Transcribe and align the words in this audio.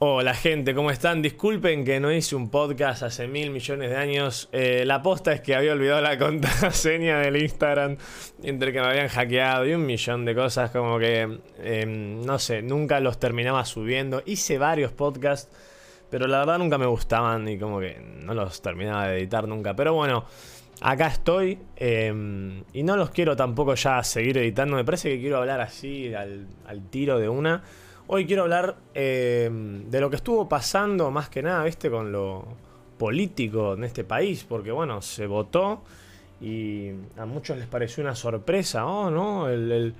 Hola 0.00 0.32
gente, 0.32 0.76
¿cómo 0.76 0.92
están? 0.92 1.22
Disculpen 1.22 1.84
que 1.84 1.98
no 1.98 2.12
hice 2.12 2.36
un 2.36 2.50
podcast 2.50 3.02
hace 3.02 3.26
mil 3.26 3.50
millones 3.50 3.90
de 3.90 3.96
años. 3.96 4.48
Eh, 4.52 4.84
la 4.86 5.02
posta 5.02 5.32
es 5.32 5.40
que 5.40 5.56
había 5.56 5.72
olvidado 5.72 6.00
la 6.00 6.16
contraseña 6.20 7.18
del 7.18 7.36
Instagram, 7.42 7.96
entre 8.44 8.72
que 8.72 8.80
me 8.80 8.86
habían 8.86 9.08
hackeado 9.08 9.66
y 9.66 9.74
un 9.74 9.84
millón 9.84 10.24
de 10.24 10.36
cosas, 10.36 10.70
como 10.70 11.00
que, 11.00 11.40
em, 11.64 12.20
no 12.24 12.38
sé, 12.38 12.62
nunca 12.62 13.00
los 13.00 13.18
terminaba 13.18 13.64
subiendo. 13.64 14.22
Hice 14.24 14.56
varios 14.56 14.92
podcasts, 14.92 15.52
pero 16.08 16.28
la 16.28 16.38
verdad 16.38 16.58
nunca 16.58 16.78
me 16.78 16.86
gustaban 16.86 17.48
y 17.48 17.58
como 17.58 17.80
que 17.80 18.00
no 18.00 18.34
los 18.34 18.62
terminaba 18.62 19.08
de 19.08 19.18
editar 19.18 19.48
nunca. 19.48 19.74
Pero 19.74 19.94
bueno, 19.94 20.26
acá 20.80 21.08
estoy 21.08 21.58
em, 21.74 22.62
y 22.72 22.84
no 22.84 22.96
los 22.96 23.10
quiero 23.10 23.34
tampoco 23.34 23.74
ya 23.74 24.00
seguir 24.04 24.38
editando. 24.38 24.76
Me 24.76 24.84
parece 24.84 25.08
que 25.08 25.18
quiero 25.18 25.38
hablar 25.38 25.60
así 25.60 26.14
al 26.14 26.88
tiro 26.88 27.18
de 27.18 27.28
una. 27.28 27.64
Hoy 28.10 28.24
quiero 28.24 28.44
hablar 28.44 28.76
eh, 28.94 29.50
de 29.52 30.00
lo 30.00 30.08
que 30.08 30.16
estuvo 30.16 30.48
pasando 30.48 31.10
más 31.10 31.28
que 31.28 31.42
nada, 31.42 31.62
¿viste? 31.64 31.90
Con 31.90 32.10
lo 32.10 32.42
político 32.96 33.74
en 33.74 33.84
este 33.84 34.02
país, 34.02 34.46
porque 34.48 34.72
bueno, 34.72 35.02
se 35.02 35.26
votó 35.26 35.82
y 36.40 36.88
a 37.18 37.26
muchos 37.26 37.58
les 37.58 37.66
pareció 37.66 38.02
una 38.02 38.14
sorpresa, 38.14 38.86
oh, 38.86 39.10
¿no? 39.10 39.50
El, 39.50 39.94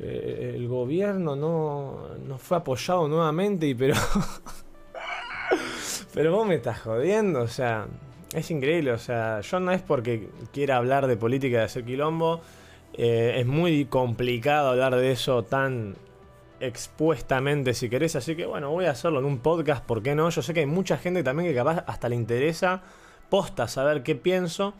eh, 0.00 0.66
gobierno 0.66 1.36
no, 1.36 2.16
no, 2.26 2.38
fue 2.38 2.56
apoyado 2.56 3.08
nuevamente, 3.08 3.66
y 3.66 3.74
pero... 3.74 3.94
pero 6.14 6.34
vos 6.34 6.46
me 6.46 6.54
estás 6.54 6.80
jodiendo, 6.80 7.42
o 7.42 7.48
sea, 7.48 7.86
es 8.32 8.50
increíble, 8.50 8.92
o 8.92 8.98
sea, 8.98 9.42
yo 9.42 9.60
no 9.60 9.70
es 9.70 9.82
porque 9.82 10.30
quiera 10.50 10.78
hablar 10.78 11.06
de 11.06 11.18
política 11.18 11.58
de 11.58 11.64
hacer 11.64 11.84
quilombo, 11.84 12.40
eh, 12.94 13.34
es 13.36 13.46
muy 13.46 13.84
complicado 13.84 14.70
hablar 14.70 14.96
de 14.96 15.12
eso 15.12 15.42
tan 15.42 15.94
expuestamente 16.60 17.74
si 17.74 17.88
querés. 17.88 18.16
Así 18.16 18.36
que 18.36 18.46
bueno, 18.46 18.70
voy 18.70 18.86
a 18.86 18.90
hacerlo 18.92 19.18
en 19.20 19.24
un 19.24 19.38
podcast, 19.38 19.84
¿por 19.84 20.02
qué 20.02 20.14
no? 20.14 20.28
Yo 20.30 20.42
sé 20.42 20.54
que 20.54 20.60
hay 20.60 20.66
mucha 20.66 20.96
gente 20.96 21.22
también 21.22 21.48
que 21.48 21.54
capaz 21.54 21.84
hasta 21.86 22.08
le 22.08 22.16
interesa 22.16 22.82
posta 23.28 23.68
saber 23.68 24.02
qué 24.02 24.14
pienso. 24.14 24.74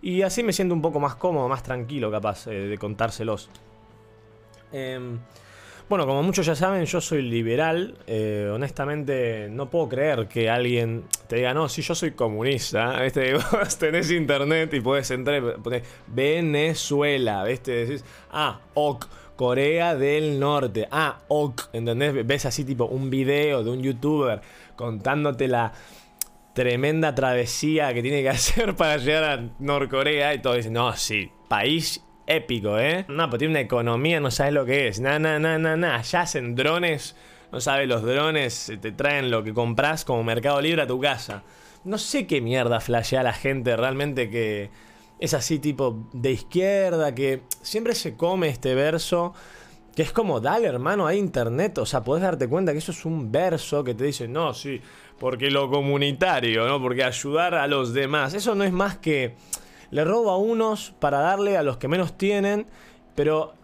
Y 0.00 0.22
así 0.22 0.42
me 0.42 0.52
siento 0.52 0.74
un 0.74 0.82
poco 0.82 1.00
más 1.00 1.16
cómodo, 1.16 1.48
más 1.48 1.62
tranquilo 1.62 2.10
capaz 2.10 2.46
eh, 2.46 2.68
de 2.68 2.78
contárselos. 2.78 3.50
Em, 4.72 5.18
bueno, 5.88 6.06
como 6.06 6.22
muchos 6.22 6.46
ya 6.46 6.54
saben, 6.54 6.84
yo 6.84 7.00
soy 7.00 7.22
liberal. 7.22 7.98
Eh, 8.06 8.50
honestamente, 8.52 9.48
no 9.50 9.68
puedo 9.68 9.88
creer 9.88 10.28
que 10.28 10.48
alguien 10.48 11.04
te 11.26 11.36
diga, 11.36 11.52
no, 11.52 11.68
si 11.68 11.82
yo 11.82 11.94
soy 11.94 12.12
comunista. 12.12 12.98
Vos 13.52 13.76
tenés 13.78 14.10
internet 14.10 14.72
y 14.74 14.80
puedes 14.80 15.10
entrar 15.10 15.42
y 15.42 15.60
poner 15.60 15.82
Venezuela. 16.06 17.44
Decís, 17.44 18.04
ah, 18.30 18.60
ok 18.74 19.06
Corea 19.38 19.94
del 19.94 20.40
Norte. 20.40 20.88
Ah, 20.90 21.20
ok, 21.28 21.70
¿entendés? 21.72 22.26
Ves 22.26 22.44
así 22.44 22.64
tipo 22.64 22.86
un 22.86 23.08
video 23.08 23.62
de 23.62 23.70
un 23.70 23.80
youtuber 23.80 24.40
contándote 24.74 25.46
la 25.46 25.72
tremenda 26.54 27.14
travesía 27.14 27.94
que 27.94 28.02
tiene 28.02 28.22
que 28.22 28.28
hacer 28.38 28.74
para 28.74 28.96
llegar 28.96 29.24
a 29.24 29.48
Norcorea 29.60 30.34
y 30.34 30.42
todo 30.42 30.56
no, 30.72 30.92
sí, 30.96 31.30
país 31.46 32.04
épico, 32.26 32.80
¿eh? 32.80 33.04
No, 33.06 33.30
pues 33.30 33.38
tiene 33.38 33.52
una 33.52 33.60
economía, 33.60 34.18
no 34.18 34.32
sabes 34.32 34.52
lo 34.54 34.64
que 34.64 34.88
es. 34.88 34.98
Na, 34.98 35.20
na, 35.20 35.38
na, 35.38 35.56
na, 35.56 35.76
na. 35.76 35.94
Allá 35.94 36.22
hacen 36.22 36.56
drones, 36.56 37.14
no 37.52 37.60
sabes, 37.60 37.86
los 37.86 38.02
drones 38.02 38.72
te 38.80 38.90
traen 38.90 39.30
lo 39.30 39.44
que 39.44 39.54
compras 39.54 40.04
como 40.04 40.24
Mercado 40.24 40.60
Libre 40.60 40.82
a 40.82 40.88
tu 40.88 41.00
casa. 41.00 41.44
No 41.84 41.96
sé 41.96 42.26
qué 42.26 42.40
mierda 42.40 42.80
flashea 42.80 43.22
la 43.22 43.32
gente 43.32 43.76
realmente 43.76 44.30
que 44.30 44.70
es 45.18 45.34
así 45.34 45.58
tipo 45.58 46.08
de 46.12 46.32
izquierda, 46.32 47.14
que 47.14 47.42
siempre 47.62 47.94
se 47.94 48.16
come 48.16 48.48
este 48.48 48.74
verso, 48.74 49.34
que 49.94 50.02
es 50.02 50.12
como, 50.12 50.40
dale 50.40 50.68
hermano, 50.68 51.06
hay 51.06 51.18
internet, 51.18 51.78
o 51.78 51.86
sea, 51.86 52.04
podés 52.04 52.22
darte 52.22 52.48
cuenta 52.48 52.72
que 52.72 52.78
eso 52.78 52.92
es 52.92 53.04
un 53.04 53.32
verso 53.32 53.82
que 53.82 53.94
te 53.94 54.04
dice, 54.04 54.28
no, 54.28 54.54
sí, 54.54 54.80
porque 55.18 55.50
lo 55.50 55.68
comunitario, 55.68 56.66
¿no? 56.68 56.80
Porque 56.80 57.02
ayudar 57.02 57.54
a 57.54 57.66
los 57.66 57.92
demás, 57.92 58.34
eso 58.34 58.54
no 58.54 58.64
es 58.64 58.72
más 58.72 58.98
que 58.98 59.34
le 59.90 60.04
robo 60.04 60.30
a 60.30 60.38
unos 60.38 60.94
para 61.00 61.18
darle 61.18 61.56
a 61.56 61.62
los 61.62 61.78
que 61.78 61.88
menos 61.88 62.16
tienen, 62.16 62.66
pero 63.14 63.54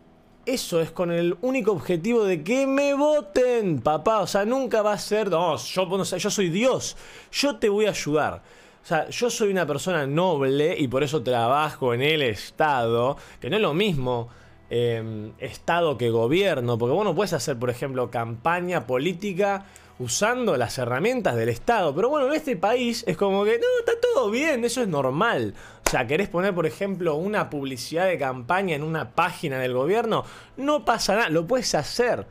eso 0.46 0.80
es 0.80 0.90
con 0.90 1.10
el 1.10 1.36
único 1.40 1.72
objetivo 1.72 2.24
de 2.24 2.42
que 2.42 2.66
me 2.66 2.94
voten, 2.94 3.80
papá. 3.80 4.20
O 4.20 4.26
sea, 4.26 4.44
nunca 4.44 4.82
va 4.82 4.92
a 4.92 4.98
ser, 4.98 5.30
no, 5.30 5.56
yo, 5.56 6.04
yo 6.04 6.30
soy 6.30 6.48
Dios, 6.50 6.96
yo 7.32 7.56
te 7.56 7.68
voy 7.68 7.86
a 7.86 7.90
ayudar. 7.90 8.42
O 8.84 8.86
sea, 8.86 9.08
yo 9.08 9.30
soy 9.30 9.50
una 9.50 9.66
persona 9.66 10.06
noble 10.06 10.76
y 10.78 10.88
por 10.88 11.02
eso 11.02 11.22
trabajo 11.22 11.94
en 11.94 12.02
el 12.02 12.20
Estado, 12.20 13.16
que 13.40 13.48
no 13.48 13.56
es 13.56 13.62
lo 13.62 13.72
mismo 13.72 14.28
em, 14.68 15.32
Estado 15.38 15.96
que 15.96 16.10
gobierno, 16.10 16.76
porque 16.76 16.92
vos 16.92 17.02
no 17.02 17.14
puedes 17.14 17.32
hacer, 17.32 17.58
por 17.58 17.70
ejemplo, 17.70 18.10
campaña 18.10 18.86
política 18.86 19.64
usando 19.98 20.58
las 20.58 20.76
herramientas 20.76 21.34
del 21.34 21.48
Estado. 21.48 21.94
Pero 21.94 22.10
bueno, 22.10 22.26
en 22.26 22.34
este 22.34 22.56
país 22.56 23.04
es 23.06 23.16
como 23.16 23.42
que, 23.44 23.58
no, 23.58 23.66
está 23.78 23.92
todo 23.98 24.30
bien, 24.30 24.66
eso 24.66 24.82
es 24.82 24.88
normal. 24.88 25.54
O 25.86 25.88
sea, 25.88 26.06
querés 26.06 26.28
poner, 26.28 26.54
por 26.54 26.66
ejemplo, 26.66 27.14
una 27.14 27.48
publicidad 27.48 28.06
de 28.06 28.18
campaña 28.18 28.76
en 28.76 28.82
una 28.82 29.12
página 29.12 29.58
del 29.60 29.72
gobierno, 29.72 30.26
no 30.58 30.84
pasa 30.84 31.14
nada, 31.14 31.30
lo 31.30 31.46
puedes 31.46 31.74
hacer. 31.74 32.26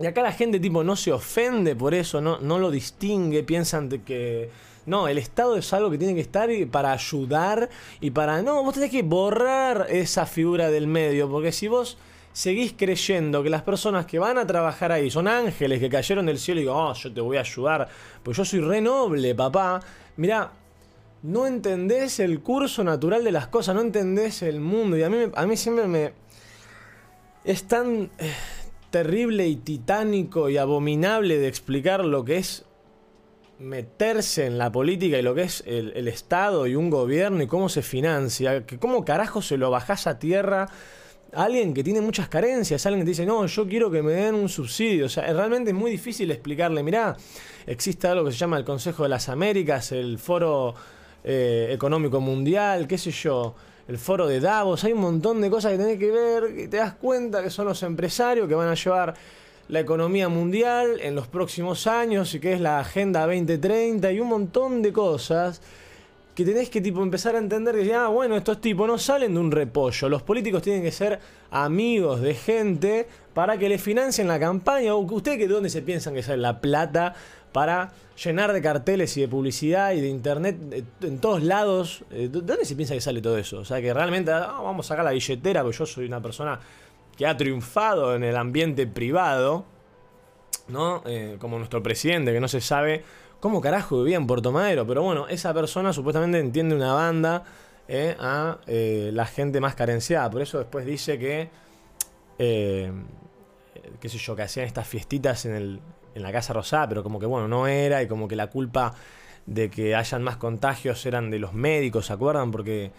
Y 0.00 0.06
acá 0.06 0.22
la 0.22 0.32
gente 0.32 0.58
tipo 0.58 0.82
no 0.82 0.96
se 0.96 1.12
ofende 1.12 1.76
por 1.76 1.92
eso, 1.92 2.20
no, 2.20 2.38
no 2.40 2.58
lo 2.58 2.70
distingue, 2.70 3.42
piensan 3.42 3.88
que 3.88 4.50
no, 4.86 5.08
el 5.08 5.18
Estado 5.18 5.56
es 5.56 5.72
algo 5.72 5.90
que 5.90 5.98
tiene 5.98 6.14
que 6.14 6.20
estar 6.20 6.48
para 6.70 6.92
ayudar 6.92 7.68
y 8.00 8.10
para... 8.10 8.42
No, 8.42 8.62
vos 8.62 8.74
tenés 8.74 8.90
que 8.90 9.02
borrar 9.02 9.86
esa 9.90 10.24
figura 10.24 10.70
del 10.70 10.86
medio, 10.86 11.30
porque 11.30 11.52
si 11.52 11.68
vos 11.68 11.98
seguís 12.32 12.74
creyendo 12.76 13.42
que 13.42 13.50
las 13.50 13.62
personas 13.62 14.06
que 14.06 14.18
van 14.18 14.38
a 14.38 14.46
trabajar 14.46 14.90
ahí 14.90 15.10
son 15.10 15.28
ángeles 15.28 15.80
que 15.80 15.90
cayeron 15.90 16.26
del 16.26 16.38
cielo 16.38 16.60
y 16.60 16.64
digo, 16.64 16.74
oh, 16.74 16.94
yo 16.94 17.12
te 17.12 17.20
voy 17.20 17.36
a 17.36 17.40
ayudar, 17.40 17.88
pues 18.22 18.36
yo 18.36 18.44
soy 18.44 18.60
re 18.60 18.80
noble, 18.80 19.34
papá. 19.34 19.80
Mirá, 20.16 20.50
no 21.22 21.46
entendés 21.46 22.20
el 22.20 22.40
curso 22.40 22.82
natural 22.82 23.22
de 23.22 23.32
las 23.32 23.48
cosas, 23.48 23.74
no 23.74 23.82
entendés 23.82 24.42
el 24.42 24.60
mundo. 24.60 24.96
Y 24.96 25.02
a 25.02 25.10
mí, 25.10 25.18
a 25.34 25.46
mí 25.46 25.56
siempre 25.56 25.86
me... 25.86 26.12
Es 27.44 27.64
tan 27.64 28.10
eh, 28.18 28.34
terrible 28.90 29.46
y 29.48 29.56
titánico 29.56 30.48
y 30.48 30.56
abominable 30.56 31.38
de 31.38 31.48
explicar 31.48 32.04
lo 32.04 32.24
que 32.24 32.38
es 32.38 32.64
meterse 33.58 34.46
en 34.46 34.56
la 34.58 34.72
política 34.72 35.18
y 35.18 35.22
lo 35.22 35.34
que 35.34 35.42
es 35.42 35.62
el, 35.66 36.08
Estado 36.08 36.66
y 36.66 36.74
un 36.74 36.90
gobierno 36.90 37.42
y 37.42 37.46
cómo 37.46 37.68
se 37.68 37.82
financia, 37.82 38.64
que 38.64 38.78
cómo 38.78 39.04
carajo 39.04 39.42
se 39.42 39.58
lo 39.58 39.70
bajás 39.70 40.06
a 40.06 40.18
tierra 40.18 40.68
a 41.32 41.44
alguien 41.44 41.74
que 41.74 41.84
tiene 41.84 42.00
muchas 42.00 42.28
carencias, 42.28 42.84
alguien 42.86 43.04
que 43.04 43.10
dice, 43.10 43.26
no, 43.26 43.46
yo 43.46 43.68
quiero 43.68 43.90
que 43.90 44.02
me 44.02 44.12
den 44.12 44.34
un 44.34 44.48
subsidio. 44.48 45.06
O 45.06 45.08
sea, 45.08 45.32
realmente 45.32 45.70
es 45.70 45.76
muy 45.76 45.90
difícil 45.90 46.30
explicarle, 46.30 46.82
mirá, 46.82 47.16
existe 47.66 48.08
algo 48.08 48.24
que 48.24 48.32
se 48.32 48.38
llama 48.38 48.56
el 48.56 48.64
Consejo 48.64 49.04
de 49.04 49.10
las 49.10 49.28
Américas, 49.28 49.92
el 49.92 50.18
Foro 50.18 50.74
eh, 51.22 51.68
Económico 51.70 52.20
Mundial, 52.20 52.88
qué 52.88 52.98
sé 52.98 53.12
yo, 53.12 53.54
el 53.90 53.98
Foro 53.98 54.28
de 54.28 54.38
Davos, 54.38 54.84
hay 54.84 54.92
un 54.92 55.00
montón 55.00 55.40
de 55.40 55.50
cosas 55.50 55.72
que 55.72 55.78
tenés 55.78 55.98
que 55.98 56.12
ver, 56.12 56.56
y 56.56 56.68
te 56.68 56.76
das 56.76 56.94
cuenta 56.94 57.42
que 57.42 57.50
son 57.50 57.66
los 57.66 57.82
empresarios 57.82 58.46
que 58.46 58.54
van 58.54 58.68
a 58.68 58.74
llevar 58.74 59.14
la 59.66 59.80
economía 59.80 60.28
mundial 60.28 61.00
en 61.00 61.16
los 61.16 61.26
próximos 61.26 61.88
años 61.88 62.32
y 62.32 62.38
que 62.38 62.52
es 62.52 62.60
la 62.60 62.78
Agenda 62.78 63.26
2030 63.26 64.12
y 64.12 64.20
un 64.20 64.28
montón 64.28 64.80
de 64.80 64.92
cosas 64.92 65.60
que 66.44 66.52
tenés 66.52 66.70
que 66.70 66.80
tipo 66.80 67.02
empezar 67.02 67.34
a 67.34 67.38
entender 67.38 67.74
que 67.74 67.92
ah, 67.92 68.08
bueno, 68.08 68.34
estos 68.34 68.62
tipos 68.62 68.88
no 68.88 68.96
salen 68.96 69.34
de 69.34 69.40
un 69.40 69.50
repollo, 69.50 70.08
los 70.08 70.22
políticos 70.22 70.62
tienen 70.62 70.82
que 70.82 70.90
ser 70.90 71.18
amigos 71.50 72.22
de 72.22 72.34
gente 72.34 73.06
para 73.34 73.58
que 73.58 73.68
le 73.68 73.76
financien 73.76 74.26
la 74.26 74.40
campaña, 74.40 74.94
ustedes 74.94 75.36
que 75.36 75.46
de 75.46 75.52
dónde 75.52 75.68
se 75.68 75.82
piensan 75.82 76.14
que 76.14 76.22
sale 76.22 76.38
la 76.38 76.58
plata 76.62 77.14
para 77.52 77.92
llenar 78.24 78.54
de 78.54 78.62
carteles 78.62 79.14
y 79.18 79.20
de 79.20 79.28
publicidad 79.28 79.92
y 79.92 80.00
de 80.00 80.08
internet 80.08 80.56
en 81.02 81.18
todos 81.18 81.42
lados, 81.42 82.04
eh, 82.10 82.30
¿de 82.32 82.40
dónde 82.40 82.64
se 82.64 82.74
piensa 82.74 82.94
que 82.94 83.02
sale 83.02 83.20
todo 83.20 83.36
eso? 83.36 83.58
O 83.58 83.64
sea, 83.66 83.82
que 83.82 83.92
realmente 83.92 84.32
ah, 84.32 84.60
vamos 84.62 84.86
a 84.86 84.88
sacar 84.88 85.04
la 85.04 85.10
billetera, 85.10 85.62
porque 85.62 85.76
yo 85.76 85.84
soy 85.84 86.06
una 86.06 86.22
persona 86.22 86.58
que 87.18 87.26
ha 87.26 87.36
triunfado 87.36 88.16
en 88.16 88.24
el 88.24 88.36
ambiente 88.36 88.86
privado, 88.86 89.66
¿no? 90.68 91.02
Eh, 91.04 91.36
como 91.38 91.58
nuestro 91.58 91.82
presidente, 91.82 92.32
que 92.32 92.40
no 92.40 92.48
se 92.48 92.62
sabe 92.62 93.04
cómo 93.40 93.60
carajo 93.60 93.98
vivía 93.98 94.16
en 94.16 94.26
Puerto 94.26 94.52
Madero, 94.52 94.86
pero 94.86 95.02
bueno, 95.02 95.28
esa 95.28 95.52
persona 95.52 95.92
supuestamente 95.92 96.38
entiende 96.38 96.74
una 96.74 96.92
banda 96.92 97.44
eh, 97.88 98.16
a 98.20 98.58
eh, 98.66 99.10
la 99.12 99.26
gente 99.26 99.60
más 99.60 99.74
carenciada, 99.74 100.30
por 100.30 100.42
eso 100.42 100.58
después 100.58 100.86
dice 100.86 101.18
que, 101.18 101.50
qué 102.38 104.08
sé 104.08 104.18
yo, 104.18 104.36
que 104.36 104.42
hacían 104.42 104.66
estas 104.66 104.86
fiestitas 104.86 105.44
en, 105.46 105.54
el, 105.54 105.80
en 106.14 106.22
la 106.22 106.32
Casa 106.32 106.52
Rosada, 106.52 106.88
pero 106.88 107.02
como 107.02 107.18
que 107.18 107.26
bueno, 107.26 107.48
no 107.48 107.66
era, 107.66 108.02
y 108.02 108.08
como 108.08 108.28
que 108.28 108.36
la 108.36 108.48
culpa 108.48 108.94
de 109.46 109.70
que 109.70 109.94
hayan 109.94 110.22
más 110.22 110.36
contagios 110.36 111.04
eran 111.06 111.30
de 111.30 111.38
los 111.38 111.54
médicos, 111.54 112.06
¿se 112.06 112.12
acuerdan? 112.12 112.50
Porque 112.50 112.92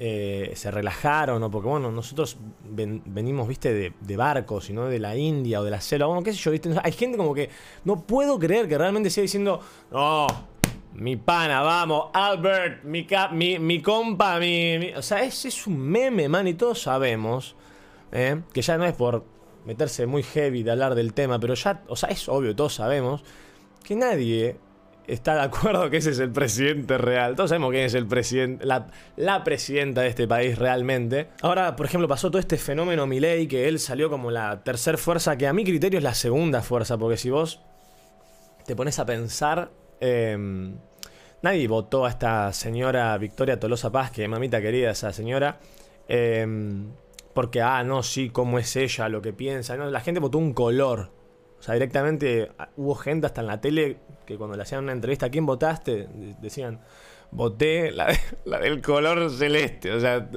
eh, 0.00 0.52
se 0.54 0.70
relajaron, 0.70 1.42
o 1.42 1.50
porque 1.50 1.68
bueno, 1.68 1.90
nosotros 1.90 2.38
venimos, 2.62 3.48
viste, 3.48 3.74
de, 3.74 3.92
de, 4.00 4.16
barcos 4.16 4.70
y 4.70 4.72
no 4.72 4.86
de 4.86 5.00
la 5.00 5.16
India 5.16 5.60
o 5.60 5.64
de 5.64 5.72
la 5.72 5.80
selva, 5.80 6.06
bueno, 6.06 6.22
qué 6.22 6.32
sé 6.32 6.38
yo, 6.38 6.52
viste, 6.52 6.70
hay 6.84 6.92
gente 6.92 7.18
como 7.18 7.34
que 7.34 7.50
no 7.84 8.06
puedo 8.06 8.38
creer 8.38 8.68
que 8.68 8.78
realmente 8.78 9.10
siga 9.10 9.22
diciendo, 9.22 9.60
no, 9.90 10.28
mi 10.92 11.16
pana, 11.16 11.62
vamos, 11.62 12.10
Albert, 12.12 12.84
mi, 12.84 13.08
mi, 13.32 13.58
mi 13.58 13.82
compa, 13.82 14.38
mi, 14.38 14.92
O 14.96 15.02
sea, 15.02 15.24
ese 15.24 15.48
es 15.48 15.66
un 15.66 15.78
meme, 15.78 16.28
man, 16.28 16.46
y 16.46 16.54
todos 16.54 16.80
sabemos 16.80 17.56
eh, 18.12 18.40
que 18.52 18.62
ya 18.62 18.78
no 18.78 18.84
es 18.84 18.94
por 18.94 19.24
meterse 19.64 20.06
muy 20.06 20.22
heavy 20.22 20.62
de 20.62 20.70
hablar 20.70 20.94
del 20.94 21.12
tema, 21.12 21.40
pero 21.40 21.54
ya, 21.54 21.82
o 21.88 21.96
sea, 21.96 22.08
es 22.10 22.28
obvio, 22.28 22.54
todos 22.54 22.74
sabemos 22.74 23.24
que 23.82 23.96
nadie 23.96 24.58
está 25.08 25.34
de 25.34 25.40
acuerdo 25.40 25.88
que 25.90 25.96
ese 25.96 26.10
es 26.10 26.18
el 26.18 26.30
presidente 26.30 26.98
real. 26.98 27.34
Todos 27.34 27.50
sabemos 27.50 27.70
quién 27.70 27.84
es 27.84 27.94
el 27.94 28.06
presidente, 28.06 28.64
la, 28.66 29.44
presidenta 29.44 30.02
de 30.02 30.08
este 30.08 30.28
país 30.28 30.58
realmente. 30.58 31.28
Ahora, 31.42 31.74
por 31.74 31.86
ejemplo, 31.86 32.06
pasó 32.06 32.30
todo 32.30 32.38
este 32.38 32.58
fenómeno 32.58 33.06
Milei, 33.06 33.48
que 33.48 33.66
él 33.68 33.78
salió 33.78 34.10
como 34.10 34.30
la 34.30 34.62
tercera 34.62 34.98
fuerza, 34.98 35.36
que 35.36 35.46
a 35.46 35.52
mi 35.52 35.64
criterio 35.64 35.98
es 35.98 36.04
la 36.04 36.14
segunda 36.14 36.62
fuerza, 36.62 36.98
porque 36.98 37.16
si 37.16 37.30
vos 37.30 37.60
te 38.66 38.76
pones 38.76 38.98
a 38.98 39.06
pensar, 39.06 39.70
em, 40.00 40.76
nadie 41.42 41.66
votó 41.66 42.04
a 42.04 42.10
esta 42.10 42.52
señora 42.52 43.16
Victoria 43.16 43.58
Tolosa 43.58 43.90
Paz, 43.90 44.10
que 44.10 44.28
mamita 44.28 44.60
querida 44.60 44.90
esa 44.90 45.12
señora, 45.12 45.58
em, 46.06 46.92
porque, 47.32 47.62
ah, 47.62 47.82
no, 47.82 48.02
sí, 48.02 48.30
cómo 48.30 48.58
es 48.58 48.76
ella, 48.76 49.08
lo 49.08 49.22
que 49.22 49.32
piensa. 49.32 49.76
No, 49.76 49.90
la 49.90 50.00
gente 50.00 50.20
votó 50.20 50.38
un 50.38 50.52
color. 50.52 51.17
O 51.58 51.62
sea, 51.62 51.74
directamente 51.74 52.50
ah, 52.58 52.68
hubo 52.76 52.94
gente 52.94 53.26
hasta 53.26 53.40
en 53.40 53.46
la 53.48 53.60
tele 53.60 53.98
que 54.26 54.36
cuando 54.36 54.56
le 54.56 54.62
hacían 54.62 54.84
una 54.84 54.92
entrevista, 54.92 55.26
¿a 55.26 55.30
quién 55.30 55.46
votaste? 55.46 56.08
Decían, 56.40 56.80
voté 57.30 57.90
la, 58.44 58.58
del 58.58 58.80
color 58.80 59.30
celeste. 59.30 59.92
O 59.92 60.00
sea, 60.00 60.28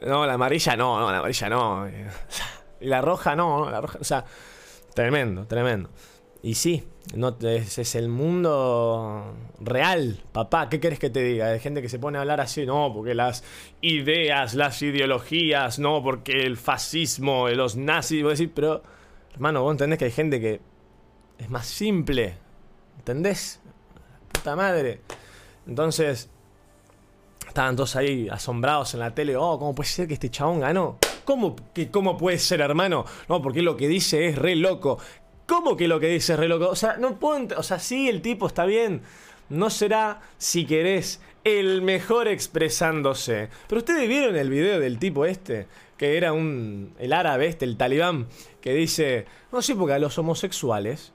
no, 0.00 0.26
la 0.26 0.34
amarilla 0.34 0.76
no, 0.76 1.00
no, 1.00 1.10
la 1.10 1.18
amarilla 1.18 1.48
no. 1.48 1.86
Y 2.80 2.86
la 2.86 3.00
roja 3.00 3.36
no, 3.36 3.70
la 3.70 3.80
roja. 3.80 3.98
O 4.00 4.04
sea, 4.04 4.24
tremendo, 4.92 5.46
tremendo. 5.46 5.88
Y 6.42 6.56
sí, 6.56 6.82
no, 7.14 7.36
es, 7.40 7.78
es, 7.78 7.94
el 7.94 8.08
mundo 8.08 9.34
real, 9.60 10.18
papá. 10.32 10.68
¿Qué 10.68 10.80
querés 10.80 10.98
que 10.98 11.10
te 11.10 11.22
diga? 11.22 11.46
Hay 11.46 11.60
gente 11.60 11.80
que 11.80 11.88
se 11.88 12.00
pone 12.00 12.18
a 12.18 12.22
hablar 12.22 12.40
así, 12.40 12.66
no, 12.66 12.92
porque 12.92 13.14
las 13.14 13.44
ideas, 13.80 14.54
las 14.54 14.82
ideologías, 14.82 15.78
no, 15.78 16.02
porque 16.02 16.42
el 16.42 16.56
fascismo, 16.56 17.48
los 17.50 17.76
nazis, 17.76 18.22
voy 18.22 18.30
a 18.30 18.32
decir, 18.32 18.50
pero, 18.52 18.82
hermano, 19.32 19.62
vos 19.62 19.72
entendés 19.72 19.98
que 19.98 20.04
hay 20.06 20.10
gente 20.10 20.40
que 20.40 20.60
es 21.38 21.50
más 21.50 21.66
simple, 21.66 22.36
¿Entendés? 23.02 23.58
Puta 24.30 24.54
madre. 24.54 25.00
Entonces, 25.66 26.30
estaban 27.48 27.74
todos 27.74 27.96
ahí 27.96 28.28
asombrados 28.28 28.94
en 28.94 29.00
la 29.00 29.12
tele. 29.12 29.36
Oh, 29.36 29.58
¿cómo 29.58 29.74
puede 29.74 29.88
ser 29.88 30.06
que 30.06 30.14
este 30.14 30.30
chabón 30.30 30.60
ganó? 30.60 30.98
¿Cómo, 31.24 31.56
que, 31.74 31.90
¿Cómo 31.90 32.16
puede 32.16 32.38
ser, 32.38 32.60
hermano? 32.60 33.04
No, 33.28 33.42
porque 33.42 33.60
lo 33.60 33.76
que 33.76 33.88
dice 33.88 34.28
es 34.28 34.38
re 34.38 34.54
loco. 34.54 34.98
¿Cómo 35.48 35.76
que 35.76 35.88
lo 35.88 35.98
que 35.98 36.06
dice 36.06 36.34
es 36.34 36.38
re 36.38 36.46
loco? 36.46 36.68
O 36.68 36.76
sea, 36.76 36.96
no 36.96 37.18
puedo. 37.18 37.58
O 37.58 37.64
sea, 37.64 37.80
sí, 37.80 38.08
el 38.08 38.22
tipo 38.22 38.46
está 38.46 38.66
bien. 38.66 39.02
No 39.48 39.68
será, 39.68 40.20
si 40.38 40.64
querés, 40.64 41.20
el 41.44 41.82
mejor 41.82 42.28
expresándose. 42.28 43.48
Pero 43.68 43.80
ustedes 43.80 44.08
vieron 44.08 44.36
el 44.36 44.50
video 44.50 44.80
del 44.80 44.98
tipo 44.98 45.24
este, 45.24 45.66
que 45.96 46.16
era 46.16 46.32
un. 46.32 46.94
el 46.98 47.12
árabe 47.12 47.46
este, 47.46 47.64
el 47.64 47.76
talibán, 47.76 48.26
que 48.60 48.74
dice. 48.74 49.26
No 49.50 49.62
sé, 49.62 49.74
porque 49.74 49.94
a 49.94 49.98
los 49.98 50.18
homosexuales 50.18 51.12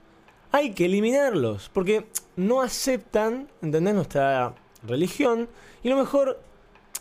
hay 0.51 0.71
que 0.71 0.85
eliminarlos, 0.85 1.69
porque 1.73 2.07
no 2.35 2.61
aceptan, 2.61 3.47
¿entendés? 3.61 3.93
Nuestra 3.93 4.55
religión, 4.83 5.49
y 5.83 5.89
lo 5.89 5.97
mejor 5.97 6.39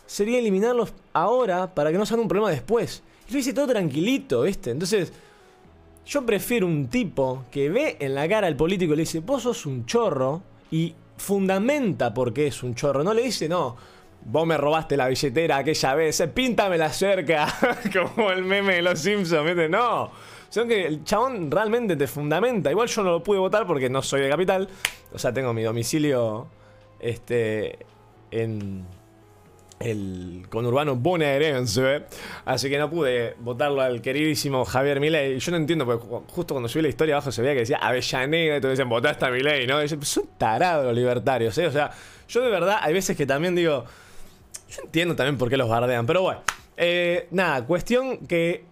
sería 0.05 0.39
eliminarlos 0.39 0.93
ahora 1.13 1.73
para 1.73 1.91
que 1.91 1.97
no 1.97 2.05
sean 2.05 2.19
un 2.19 2.27
problema 2.27 2.51
después. 2.51 3.03
Y 3.27 3.31
lo 3.31 3.37
dice 3.37 3.53
todo 3.53 3.67
tranquilito, 3.67 4.41
¿viste? 4.43 4.71
Entonces, 4.71 5.13
yo 6.05 6.25
prefiero 6.25 6.65
un 6.65 6.87
tipo 6.87 7.45
que 7.51 7.69
ve 7.69 7.97
en 7.99 8.15
la 8.15 8.27
cara 8.27 8.47
al 8.47 8.55
político 8.55 8.93
y 8.93 8.97
le 8.97 9.01
dice, 9.03 9.19
vos 9.19 9.43
sos 9.43 9.65
un 9.65 9.85
chorro, 9.85 10.41
y 10.71 10.93
fundamenta 11.17 12.13
por 12.13 12.33
qué 12.33 12.47
es 12.47 12.63
un 12.63 12.75
chorro. 12.75 13.03
No 13.03 13.13
le 13.13 13.23
dice, 13.23 13.49
no, 13.49 13.75
vos 14.25 14.47
me 14.47 14.57
robaste 14.57 14.95
la 14.95 15.07
billetera 15.07 15.57
aquella 15.57 15.95
vez, 15.95 16.19
eh, 16.19 16.27
píntame 16.27 16.77
cerca, 16.89 17.47
como 18.15 18.31
el 18.31 18.43
meme 18.43 18.75
de 18.75 18.81
los 18.81 18.99
Simpsons. 18.99 19.69
No 19.69 20.11
sino 20.49 20.67
que 20.67 20.85
el 20.85 21.03
chabón 21.03 21.51
realmente 21.51 21.95
te 21.95 22.07
fundamenta. 22.07 22.71
Igual 22.71 22.87
yo 22.87 23.03
no 23.03 23.11
lo 23.11 23.23
pude 23.23 23.39
votar 23.39 23.67
porque 23.67 23.89
no 23.89 24.01
soy 24.01 24.21
de 24.21 24.29
capital. 24.29 24.67
O 25.13 25.19
sea, 25.19 25.33
tengo 25.33 25.53
mi 25.53 25.63
domicilio 25.63 26.47
este, 26.99 27.79
en 28.31 28.85
el 29.79 30.45
conurbano 30.49 30.95
bonaerense. 30.95 32.03
Así 32.45 32.69
que 32.69 32.77
no 32.77 32.89
pude 32.89 33.35
votarlo 33.39 33.81
al 33.81 34.01
queridísimo 34.01 34.65
Javier 34.65 34.99
Milei. 34.99 35.39
Yo 35.39 35.51
no 35.51 35.57
entiendo, 35.57 35.85
porque 35.85 36.05
justo 36.33 36.53
cuando 36.53 36.67
subí 36.67 36.81
la 36.81 36.89
historia 36.89 37.15
abajo 37.15 37.31
se 37.31 37.41
veía 37.41 37.53
que 37.53 37.59
decía 37.61 37.77
Avellaneda 37.77 38.57
y 38.57 38.61
todos 38.61 38.73
decían, 38.73 38.89
votaste 38.89 39.25
a 39.25 39.29
Milei, 39.29 39.67
¿no? 39.67 39.83
Y 39.83 39.87
yo, 39.87 39.97
son 40.01 40.25
tarados 40.37 40.85
los 40.85 40.95
libertarios, 40.95 41.57
¿eh? 41.57 41.67
O 41.67 41.71
sea, 41.71 41.91
yo 42.27 42.41
de 42.41 42.49
verdad, 42.49 42.79
hay 42.81 42.93
veces 42.93 43.15
que 43.15 43.25
también 43.25 43.55
digo, 43.55 43.85
yo 44.69 44.81
entiendo 44.83 45.15
también 45.15 45.37
por 45.37 45.49
qué 45.49 45.57
los 45.57 45.69
bardean, 45.69 46.05
pero 46.05 46.21
bueno. 46.21 46.41
Eh, 46.79 47.27
nada, 47.31 47.65
cuestión 47.65 48.27
que 48.27 48.63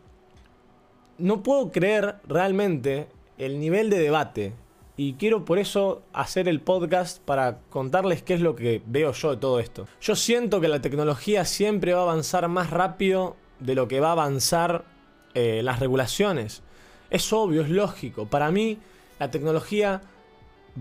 no 1.17 1.41
puedo 1.41 1.71
creer 1.71 2.15
realmente 2.27 3.07
el 3.37 3.59
nivel 3.59 3.89
de 3.89 3.99
debate. 3.99 4.53
Y 4.97 5.13
quiero 5.13 5.43
por 5.43 5.59
eso 5.59 6.03
hacer 6.13 6.47
el 6.47 6.61
podcast 6.61 7.19
para 7.19 7.59
contarles 7.69 8.23
qué 8.23 8.35
es 8.35 8.41
lo 8.41 8.55
que 8.55 8.81
veo 8.85 9.11
yo 9.11 9.31
de 9.31 9.37
todo 9.37 9.59
esto. 9.59 9.87
Yo 9.99 10.15
siento 10.15 10.61
que 10.61 10.69
la 10.69 10.81
tecnología 10.81 11.43
siempre 11.43 11.93
va 11.93 11.99
a 11.99 12.03
avanzar 12.03 12.47
más 12.47 12.69
rápido 12.69 13.35
de 13.59 13.75
lo 13.75 13.87
que 13.87 13.99
va 13.99 14.09
a 14.09 14.13
avanzar 14.13 14.85
eh, 15.33 15.61
las 15.63 15.79
regulaciones. 15.79 16.63
Es 17.09 17.33
obvio, 17.33 17.61
es 17.61 17.69
lógico. 17.69 18.27
Para 18.27 18.51
mí, 18.51 18.77
la 19.19 19.31
tecnología 19.31 20.01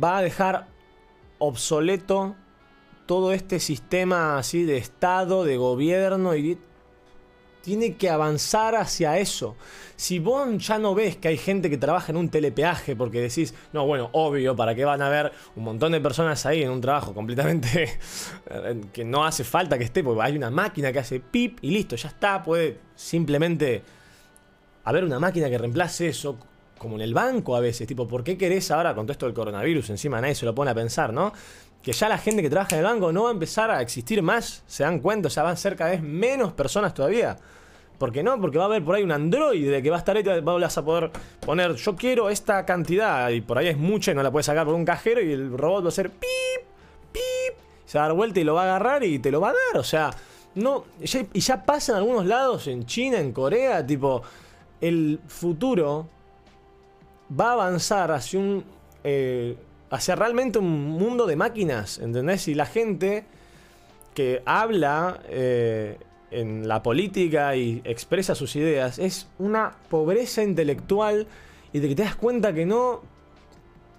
va 0.02 0.19
a 0.19 0.22
dejar 0.22 0.69
obsoleto 1.38 2.37
todo 3.06 3.32
este 3.32 3.60
sistema 3.60 4.38
así 4.38 4.62
de 4.62 4.76
Estado, 4.76 5.44
de 5.44 5.56
gobierno 5.56 6.34
y 6.37 6.58
tiene 7.64 7.94
que 7.94 8.11
avanzar 8.11 8.76
hacia 8.76 9.19
eso. 9.19 9.56
Si 9.96 10.19
vos 10.19 10.46
ya 10.58 10.78
no 10.78 10.94
ves 10.94 11.16
que 11.16 11.28
hay 11.28 11.38
gente 11.38 11.70
que 11.70 11.78
trabaja 11.78 12.12
en 12.12 12.19
un 12.19 12.28
telepeaje 12.28 12.94
porque 12.94 13.22
decís, 13.22 13.55
no, 13.72 13.87
bueno, 13.87 14.11
obvio, 14.12 14.55
¿para 14.55 14.75
qué 14.75 14.84
van 14.84 15.00
a 15.00 15.06
haber 15.06 15.32
un 15.56 15.64
montón 15.64 15.93
de 15.93 16.00
personas 16.00 16.44
ahí 16.44 16.62
en 16.62 16.70
un 16.70 16.82
trabajo 16.82 17.14
completamente 17.14 17.99
que 18.93 19.05
no 19.05 19.25
hace 19.25 19.44
falta 19.44 19.78
que 19.78 19.84
esté? 19.84 20.05
Porque 20.05 20.22
hay 20.22 20.37
una 20.37 20.50
máquina 20.50 20.93
que 20.93 20.99
hace 20.99 21.20
pip 21.20 21.58
y 21.62 21.70
listo, 21.70 21.96
ya 21.96 22.08
está, 22.08 22.43
puede 22.43 22.78
simplemente 22.94 23.82
haber 24.84 25.05
una 25.05 25.19
máquina 25.19 25.49
que 25.49 25.56
reemplace 25.56 26.08
eso. 26.08 26.37
Como 26.76 26.96
en 26.96 27.02
el 27.02 27.14
banco 27.14 27.56
a 27.56 27.60
veces, 27.60 27.87
tipo, 27.87 28.06
¿por 28.06 28.22
qué 28.22 28.37
querés 28.37 28.70
ahora 28.70 28.94
con 28.94 29.06
todo 29.06 29.12
esto 29.12 29.25
del 29.25 29.34
coronavirus? 29.34 29.88
Encima 29.88 30.20
nadie 30.20 30.34
se 30.34 30.44
lo 30.44 30.55
pone 30.55 30.70
a 30.70 30.75
pensar, 30.75 31.14
¿no? 31.14 31.32
Que 31.84 31.92
ya 31.92 32.08
la 32.08 32.16
gente 32.16 32.40
que 32.40 32.48
trabaja 32.48 32.76
en 32.76 32.78
el 32.78 32.86
banco 32.86 33.12
no 33.12 33.25
va 33.25 33.28
a 33.28 33.32
empezar 33.32 33.70
a 33.70 33.82
existir 33.82 34.22
más, 34.22 34.64
se 34.66 34.84
dan 34.84 35.00
cuenta, 35.00 35.28
sea, 35.28 35.42
van 35.42 35.52
a 35.52 35.56
ser 35.56 35.76
cada 35.76 35.90
vez 35.90 36.02
menos 36.02 36.54
personas 36.54 36.94
todavía. 36.94 37.36
¿Por 37.98 38.10
qué 38.10 38.22
no? 38.22 38.40
Porque 38.40 38.56
va 38.56 38.64
a 38.64 38.66
haber 38.69 38.82
por 38.82 38.94
ahí 38.94 39.02
un 39.02 39.12
androide 39.12 39.82
que 39.82 39.90
va 39.90 39.96
a 39.96 39.98
estar 39.98 40.16
ahí, 40.16 40.22
vas 40.22 40.78
a 40.78 40.84
poder 40.84 41.10
poner, 41.44 41.75
yo 41.75 41.94
quiero 41.94 42.31
esta 42.31 42.64
cantidad, 42.64 43.28
y 43.28 43.42
por 43.42 43.58
ahí 43.58 43.69
es 43.69 43.76
mucha 43.76 44.12
y 44.12 44.14
no 44.14 44.22
la 44.22 44.32
puedes 44.32 44.46
sacar 44.46 44.64
por 44.64 44.75
un 44.75 44.86
cajero, 44.86 45.20
y 45.20 45.31
el 45.31 45.56
robot 45.56 45.84
va 45.84 45.86
a 45.86 45.88
hacer 45.88 46.10
pip, 46.10 46.67
pip, 47.12 47.55
se 47.84 47.98
va 47.98 48.05
a 48.05 48.08
dar 48.08 48.17
vuelta 48.17 48.41
y 48.41 48.44
lo 48.44 48.55
va 48.55 48.62
a 48.62 48.64
agarrar 48.64 49.05
y 49.05 49.19
te 49.19 49.31
lo 49.31 49.43
va 49.43 49.50
a 49.50 49.53
dar, 49.53 49.79
o 49.79 49.84
sea, 49.84 50.10
no, 50.55 50.84
y 51.00 51.41
ya 51.41 51.64
pasa 51.64 51.93
en 51.93 51.98
algunos 51.98 52.24
lados, 52.24 52.67
en 52.67 52.86
China, 52.86 53.19
en 53.20 53.31
Corea, 53.32 53.86
tipo, 53.86 54.22
el 54.81 55.20
futuro 55.29 56.08
va 57.38 57.50
a 57.50 57.53
avanzar 57.53 58.10
hacia 58.10 58.41
un... 58.41 58.64
Eh, 59.05 59.55
hacia 59.94 60.17
realmente 60.17 60.58
un 60.58 60.89
mundo 60.89 61.24
de 61.24 61.36
máquinas, 61.36 61.98
¿entendés? 61.98 62.48
Y 62.48 62.55
la 62.55 62.67
gente 62.67 63.24
que 64.13 64.43
habla 64.44 65.20
eh, 65.29 65.98
en 66.32 66.67
la 66.67 66.82
política 66.82 67.55
y 67.55 67.81
expresa 67.84 68.34
sus 68.34 68.56
ideas 68.56 68.98
es 68.98 69.29
una 69.39 69.77
pobreza 69.89 70.43
intelectual 70.43 71.29
y 71.72 71.79
de 71.79 71.89
que 71.89 71.94
te 71.94 72.03
das 72.03 72.17
cuenta 72.17 72.53
que 72.53 72.67
no 72.67 73.03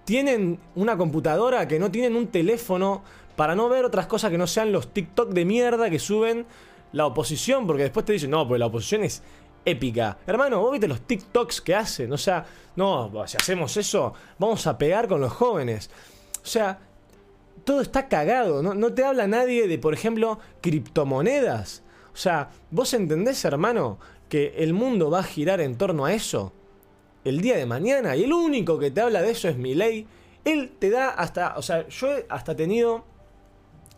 tienen 0.03 0.59
una 0.75 0.97
computadora, 0.97 1.65
que 1.67 1.79
no 1.79 1.89
tienen 1.91 2.17
un 2.17 2.27
teléfono 2.27 3.01
para 3.37 3.55
no 3.55 3.69
ver 3.69 3.85
otras 3.85 4.07
cosas 4.07 4.31
que 4.31 4.37
no 4.37 4.47
sean 4.47 4.73
los 4.73 4.93
TikTok 4.93 5.29
de 5.29 5.45
mierda 5.45 5.89
que 5.89 5.99
suben 5.99 6.45
la 6.91 7.05
oposición, 7.05 7.67
porque 7.67 7.83
después 7.83 8.05
te 8.05 8.13
dicen, 8.13 8.31
no, 8.31 8.45
pues 8.45 8.59
la 8.59 8.65
oposición 8.65 9.03
es 9.03 9.23
épica. 9.65 10.17
Hermano, 10.27 10.61
vos 10.61 10.71
viste 10.71 10.87
los 10.87 11.01
TikToks 11.01 11.61
que 11.61 11.75
hacen, 11.75 12.13
o 12.13 12.17
sea, 12.17 12.45
no, 12.75 13.11
si 13.27 13.37
hacemos 13.37 13.75
eso, 13.77 14.13
vamos 14.37 14.65
a 14.67 14.77
pegar 14.77 15.07
con 15.07 15.19
los 15.19 15.33
jóvenes. 15.33 15.89
O 16.43 16.45
sea, 16.45 16.79
todo 17.63 17.81
está 17.81 18.07
cagado, 18.07 18.61
no, 18.61 18.73
no 18.73 18.93
te 18.93 19.03
habla 19.03 19.27
nadie 19.27 19.67
de, 19.67 19.79
por 19.79 19.93
ejemplo, 19.93 20.39
criptomonedas. 20.61 21.83
O 22.13 22.17
sea, 22.17 22.49
¿vos 22.71 22.93
entendés, 22.93 23.43
hermano, 23.43 23.99
que 24.29 24.53
el 24.57 24.73
mundo 24.73 25.09
va 25.09 25.19
a 25.19 25.23
girar 25.23 25.59
en 25.59 25.77
torno 25.77 26.05
a 26.05 26.13
eso? 26.13 26.53
El 27.25 27.41
día 27.41 27.57
de 27.57 27.65
mañana. 27.65 28.15
Y 28.15 28.23
el 28.23 28.31
único 28.31 28.79
que 28.79 28.91
te 28.91 29.01
habla 29.01 29.21
de 29.21 29.31
eso 29.31 29.49
es 29.49 29.57
mi 29.57 29.73
ley. 29.73 30.07
Él 30.45 30.71
te 30.79 30.91
da 30.91 31.09
hasta. 31.09 31.57
O 31.57 31.61
sea, 31.61 31.87
yo 31.89 32.15
he 32.15 32.25
hasta 32.29 32.55
tenido 32.55 33.03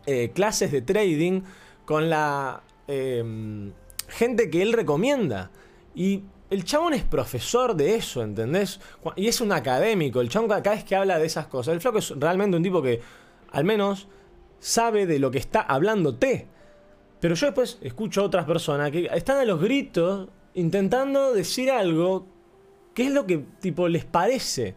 eh, 0.07 0.31
clases 0.33 0.71
de 0.71 0.81
trading 0.81 1.41
con 1.85 2.09
la 2.09 2.63
em, 2.87 3.73
gente 4.07 4.49
que 4.49 4.61
él 4.61 4.73
recomienda. 4.73 5.51
Y 5.95 6.23
el 6.49 6.63
chabón 6.63 6.93
es 6.93 7.03
profesor 7.03 7.75
de 7.75 7.95
eso, 7.95 8.23
¿entendés? 8.23 8.79
Y 9.15 9.27
es 9.27 9.41
un 9.41 9.51
académico. 9.51 10.21
El 10.21 10.29
chabón 10.29 10.47
cada 10.47 10.75
vez 10.75 10.83
que 10.83 10.95
habla 10.95 11.19
de 11.19 11.25
esas 11.25 11.47
cosas. 11.47 11.73
El 11.73 11.81
flaco 11.81 11.99
es 11.99 12.11
realmente 12.11 12.57
un 12.57 12.63
tipo 12.63 12.81
que, 12.81 13.01
al 13.51 13.63
menos, 13.63 14.07
sabe 14.59 15.05
de 15.05 15.19
lo 15.19 15.31
que 15.31 15.39
está 15.39 15.61
hablándote. 15.61 16.47
Pero 17.19 17.35
yo 17.35 17.47
después 17.47 17.79
escucho 17.81 18.21
a 18.21 18.25
otras 18.25 18.45
personas 18.45 18.91
que 18.91 19.09
están 19.13 19.37
a 19.37 19.45
los 19.45 19.59
gritos 19.59 20.29
intentando 20.53 21.33
decir 21.33 21.71
algo 21.71 22.27
¿Qué 22.97 23.05
es 23.05 23.11
lo 23.11 23.27
que 23.27 23.37
tipo 23.59 23.87
les 23.87 24.05
parece? 24.05 24.73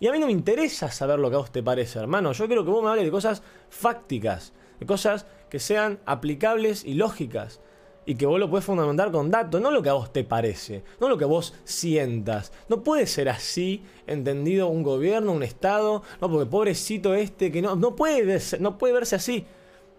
Y 0.00 0.06
a 0.06 0.12
mí 0.12 0.18
no 0.18 0.24
me 0.24 0.32
interesa 0.32 0.90
saber 0.90 1.18
lo 1.18 1.28
que 1.28 1.36
a 1.36 1.40
vos 1.40 1.52
te 1.52 1.62
parece, 1.62 1.98
hermano. 1.98 2.32
Yo 2.32 2.46
quiero 2.46 2.64
que 2.64 2.70
vos 2.70 2.82
me 2.82 2.88
hables 2.88 3.04
de 3.04 3.10
cosas 3.10 3.42
fácticas, 3.68 4.54
de 4.80 4.86
cosas 4.86 5.26
que 5.50 5.58
sean 5.58 6.00
aplicables 6.06 6.82
y 6.82 6.94
lógicas. 6.94 7.60
Y 8.08 8.14
que 8.14 8.24
vos 8.24 8.40
lo 8.40 8.48
puedes 8.48 8.64
fundamentar 8.64 9.12
con 9.12 9.30
datos, 9.30 9.60
no 9.60 9.70
lo 9.70 9.82
que 9.82 9.90
a 9.90 9.92
vos 9.92 10.10
te 10.14 10.24
parece, 10.24 10.82
no 10.98 11.10
lo 11.10 11.18
que 11.18 11.26
vos 11.26 11.52
sientas. 11.64 12.54
No 12.70 12.82
puede 12.82 13.06
ser 13.06 13.28
así 13.28 13.82
entendido 14.06 14.68
un 14.68 14.82
gobierno, 14.82 15.32
un 15.32 15.42
Estado, 15.42 16.02
no, 16.18 16.30
porque 16.30 16.46
pobrecito 16.46 17.12
este 17.12 17.52
que 17.52 17.60
no, 17.60 17.76
no 17.76 17.94
puede, 17.96 18.40
no 18.60 18.78
puede 18.78 18.94
verse 18.94 19.16
así. 19.16 19.44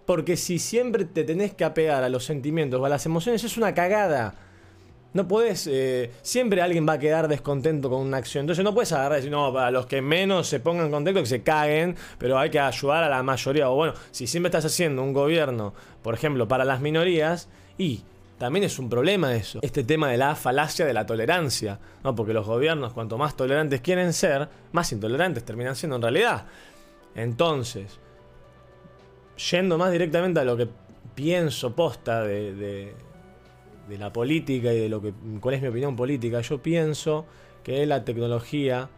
Porque 0.07 0.37
si 0.37 0.57
siempre 0.57 1.05
te 1.05 1.23
tenés 1.23 1.53
que 1.53 1.63
apegar 1.63 2.03
a 2.03 2.09
los 2.09 2.25
sentimientos 2.25 2.81
o 2.81 2.85
a 2.85 2.89
las 2.89 3.05
emociones, 3.05 3.43
es 3.43 3.57
una 3.57 3.75
cagada. 3.75 4.33
No 5.13 5.27
puedes. 5.27 5.67
Eh, 5.67 6.09
siempre 6.23 6.63
alguien 6.63 6.87
va 6.89 6.93
a 6.93 6.99
quedar 6.99 7.27
descontento 7.27 7.91
con 7.91 8.01
una 8.01 8.17
acción. 8.17 8.41
Entonces 8.41 8.65
no 8.65 8.73
puedes 8.73 8.91
agarrar 8.91 9.19
y 9.19 9.21
decir, 9.21 9.31
no, 9.31 9.53
para 9.53 9.69
los 9.69 9.85
que 9.85 10.01
menos 10.01 10.47
se 10.47 10.59
pongan 10.59 10.89
contentos, 10.89 11.21
que 11.21 11.29
se 11.29 11.43
caguen, 11.43 11.95
pero 12.17 12.39
hay 12.39 12.49
que 12.49 12.59
ayudar 12.59 13.03
a 13.03 13.09
la 13.09 13.21
mayoría. 13.21 13.69
O 13.69 13.75
bueno, 13.75 13.93
si 14.09 14.25
siempre 14.25 14.47
estás 14.47 14.65
haciendo 14.65 15.03
un 15.03 15.13
gobierno, 15.13 15.75
por 16.01 16.15
ejemplo, 16.15 16.47
para 16.47 16.65
las 16.65 16.81
minorías, 16.81 17.49
y 17.79 18.03
también 18.37 18.65
es 18.65 18.77
un 18.77 18.89
problema 18.89 19.35
eso. 19.35 19.57
Este 19.63 19.83
tema 19.83 20.11
de 20.11 20.17
la 20.17 20.35
falacia 20.35 20.85
de 20.85 20.93
la 20.93 21.07
tolerancia. 21.07 21.79
¿no? 22.03 22.13
Porque 22.15 22.33
los 22.33 22.45
gobiernos, 22.45 22.93
cuanto 22.93 23.17
más 23.17 23.35
tolerantes 23.35 23.81
quieren 23.81 24.13
ser, 24.13 24.47
más 24.71 24.91
intolerantes 24.91 25.43
terminan 25.43 25.75
siendo 25.75 25.95
en 25.95 26.03
realidad. 26.03 26.45
Entonces, 27.15 27.99
yendo 29.49 29.79
más 29.79 29.91
directamente 29.91 30.39
a 30.39 30.43
lo 30.43 30.55
que 30.55 30.67
pienso 31.15 31.75
posta 31.75 32.23
de 32.23 32.93
de 33.89 33.97
la 33.97 34.13
política 34.13 34.71
y 34.71 34.79
de 34.79 34.89
lo 34.89 35.01
que 35.01 35.13
cuál 35.41 35.55
es 35.55 35.61
mi 35.61 35.67
opinión 35.67 35.95
política, 35.95 36.39
yo 36.41 36.61
pienso 36.61 37.25
que 37.63 37.85
la 37.85 38.05
tecnología 38.05 38.89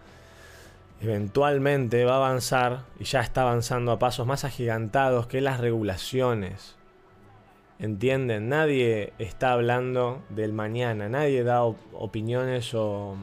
eventualmente 1.02 2.06
va 2.06 2.14
a 2.14 2.18
avanzar 2.18 2.84
y 3.00 3.06
ya 3.06 3.22
está 3.22 3.42
avanzando 3.42 3.92
a 3.92 4.00
pasos 4.00 4.28
más 4.28 4.44
agigantados 4.44 5.26
que 5.26 5.42
las 5.42 5.60
regulaciones. 5.60 6.76
¿Entienden? 7.82 8.48
Nadie 8.48 9.12
está 9.18 9.54
hablando 9.54 10.22
del 10.30 10.54
mañana, 10.54 11.10
nadie 11.10 11.44
da 11.44 11.64
opiniones 11.64 12.76
o, 12.76 13.18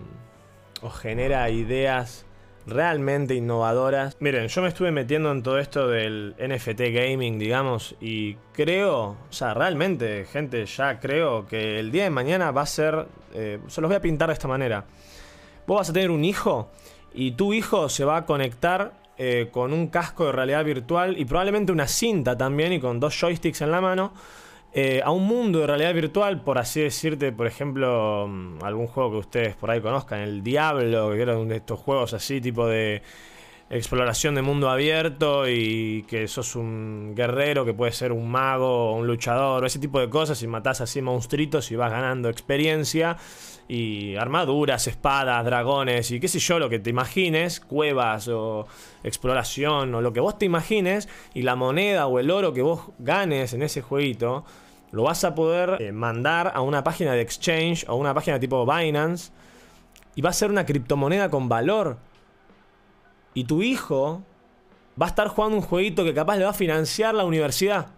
genera 1.00 1.48
ideas 1.48 2.26
realmente 2.66 3.36
innovadoras. 3.36 4.16
Miren, 4.18 4.48
yo 4.48 4.62
me 4.62 4.68
estuve 4.68 4.90
metiendo 4.90 5.30
en 5.30 5.44
todo 5.44 5.60
esto 5.60 5.86
del 5.86 6.34
NFT 6.40 6.80
gaming, 6.92 7.38
digamos, 7.38 7.94
y 8.00 8.34
creo, 8.52 9.10
o 9.10 9.16
sea, 9.32 9.54
realmente, 9.54 10.24
gente, 10.24 10.66
ya 10.66 10.98
creo 10.98 11.46
que 11.46 11.78
el 11.78 11.92
día 11.92 12.02
de 12.02 12.10
mañana 12.10 12.50
va 12.50 12.62
a 12.62 12.66
ser, 12.66 13.06
eh, 13.34 13.60
se 13.68 13.80
los 13.80 13.88
voy 13.88 13.96
a 13.96 14.00
pintar 14.00 14.26
de 14.26 14.32
esta 14.32 14.48
manera. 14.48 14.86
Vos 15.68 15.76
vas 15.78 15.90
a 15.90 15.92
tener 15.92 16.10
un 16.10 16.24
hijo 16.24 16.68
y 17.14 17.30
tu 17.30 17.54
hijo 17.54 17.88
se 17.88 18.04
va 18.04 18.16
a 18.16 18.26
conectar 18.26 18.94
eh, 19.18 19.50
con 19.52 19.72
un 19.72 19.86
casco 19.86 20.26
de 20.26 20.32
realidad 20.32 20.64
virtual 20.64 21.16
y 21.16 21.24
probablemente 21.26 21.70
una 21.70 21.86
cinta 21.86 22.36
también 22.36 22.72
y 22.72 22.80
con 22.80 22.98
dos 22.98 23.16
joysticks 23.20 23.60
en 23.60 23.70
la 23.70 23.80
mano 23.80 24.12
eh, 24.72 25.00
a 25.02 25.10
un 25.10 25.26
mundo 25.26 25.60
de 25.60 25.66
realidad 25.66 25.94
virtual, 25.94 26.42
por 26.42 26.58
así 26.58 26.80
decirte, 26.80 27.32
por 27.32 27.46
ejemplo, 27.46 28.26
mm, 28.28 28.62
algún 28.62 28.86
juego 28.86 29.12
que 29.12 29.16
ustedes 29.16 29.56
por 29.56 29.70
ahí 29.70 29.80
conozcan, 29.80 30.20
el 30.20 30.42
Diablo, 30.42 31.12
que 31.12 31.22
era 31.22 31.38
uno 31.38 31.50
de 31.50 31.56
estos 31.56 31.80
juegos 31.80 32.12
así, 32.12 32.40
tipo 32.40 32.66
de 32.66 33.02
exploración 33.70 34.34
de 34.34 34.42
mundo 34.42 34.70
abierto 34.70 35.48
y 35.48 36.04
que 36.08 36.26
sos 36.28 36.56
un 36.56 37.14
guerrero 37.14 37.64
que 37.64 37.74
puede 37.74 37.92
ser 37.92 38.12
un 38.12 38.30
mago 38.30 38.92
o 38.92 38.96
un 38.96 39.06
luchador, 39.06 39.64
ese 39.64 39.78
tipo 39.78 40.00
de 40.00 40.08
cosas, 40.08 40.42
y 40.42 40.46
matás 40.46 40.80
así 40.80 41.02
monstruitos 41.02 41.70
y 41.70 41.76
vas 41.76 41.90
ganando 41.90 42.28
experiencia 42.28 43.16
y 43.68 44.16
armaduras, 44.16 44.86
espadas, 44.86 45.44
dragones 45.44 46.10
y 46.10 46.18
qué 46.18 46.26
sé 46.26 46.38
yo, 46.38 46.58
lo 46.58 46.70
que 46.70 46.78
te 46.78 46.88
imagines, 46.88 47.60
cuevas 47.60 48.26
o 48.28 48.66
exploración 49.04 49.94
o 49.94 50.00
lo 50.00 50.12
que 50.14 50.20
vos 50.20 50.38
te 50.38 50.46
imagines 50.46 51.08
y 51.34 51.42
la 51.42 51.54
moneda 51.54 52.06
o 52.06 52.18
el 52.18 52.30
oro 52.30 52.54
que 52.54 52.62
vos 52.62 52.90
ganes 52.98 53.52
en 53.52 53.62
ese 53.62 53.82
jueguito, 53.82 54.44
lo 54.90 55.02
vas 55.02 55.22
a 55.24 55.34
poder 55.34 55.82
eh, 55.82 55.92
mandar 55.92 56.52
a 56.54 56.62
una 56.62 56.82
página 56.82 57.12
de 57.12 57.20
exchange 57.20 57.84
o 57.88 57.96
una 57.96 58.14
página 58.14 58.40
tipo 58.40 58.64
Binance 58.64 59.30
y 60.14 60.22
va 60.22 60.30
a 60.30 60.32
ser 60.32 60.50
una 60.50 60.64
criptomoneda 60.64 61.28
con 61.30 61.48
valor. 61.48 61.98
Y 63.34 63.44
tu 63.44 63.62
hijo 63.62 64.22
va 65.00 65.06
a 65.06 65.08
estar 65.10 65.28
jugando 65.28 65.58
un 65.58 65.62
jueguito 65.62 66.04
que 66.04 66.14
capaz 66.14 66.36
le 66.36 66.44
va 66.44 66.50
a 66.50 66.54
financiar 66.54 67.14
la 67.14 67.24
universidad. 67.24 67.88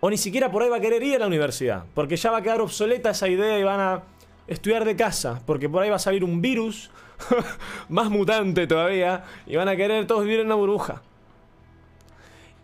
O 0.00 0.08
ni 0.08 0.16
siquiera 0.16 0.50
por 0.50 0.62
ahí 0.62 0.70
va 0.70 0.78
a 0.78 0.80
querer 0.80 1.02
ir 1.02 1.16
a 1.16 1.18
la 1.20 1.26
universidad. 1.26 1.84
Porque 1.94 2.16
ya 2.16 2.30
va 2.30 2.38
a 2.38 2.42
quedar 2.42 2.60
obsoleta 2.60 3.10
esa 3.10 3.28
idea 3.28 3.58
y 3.58 3.62
van 3.62 3.80
a 3.80 4.02
estudiar 4.46 4.84
de 4.84 4.96
casa. 4.96 5.42
Porque 5.46 5.68
por 5.68 5.82
ahí 5.82 5.90
va 5.90 5.96
a 5.96 6.00
salir 6.00 6.24
un 6.24 6.40
virus 6.40 6.90
más 7.88 8.10
mutante 8.10 8.66
todavía. 8.66 9.24
Y 9.46 9.56
van 9.56 9.68
a 9.68 9.76
querer 9.76 10.06
todos 10.06 10.24
vivir 10.24 10.40
en 10.40 10.46
una 10.46 10.54
burbuja. 10.54 11.02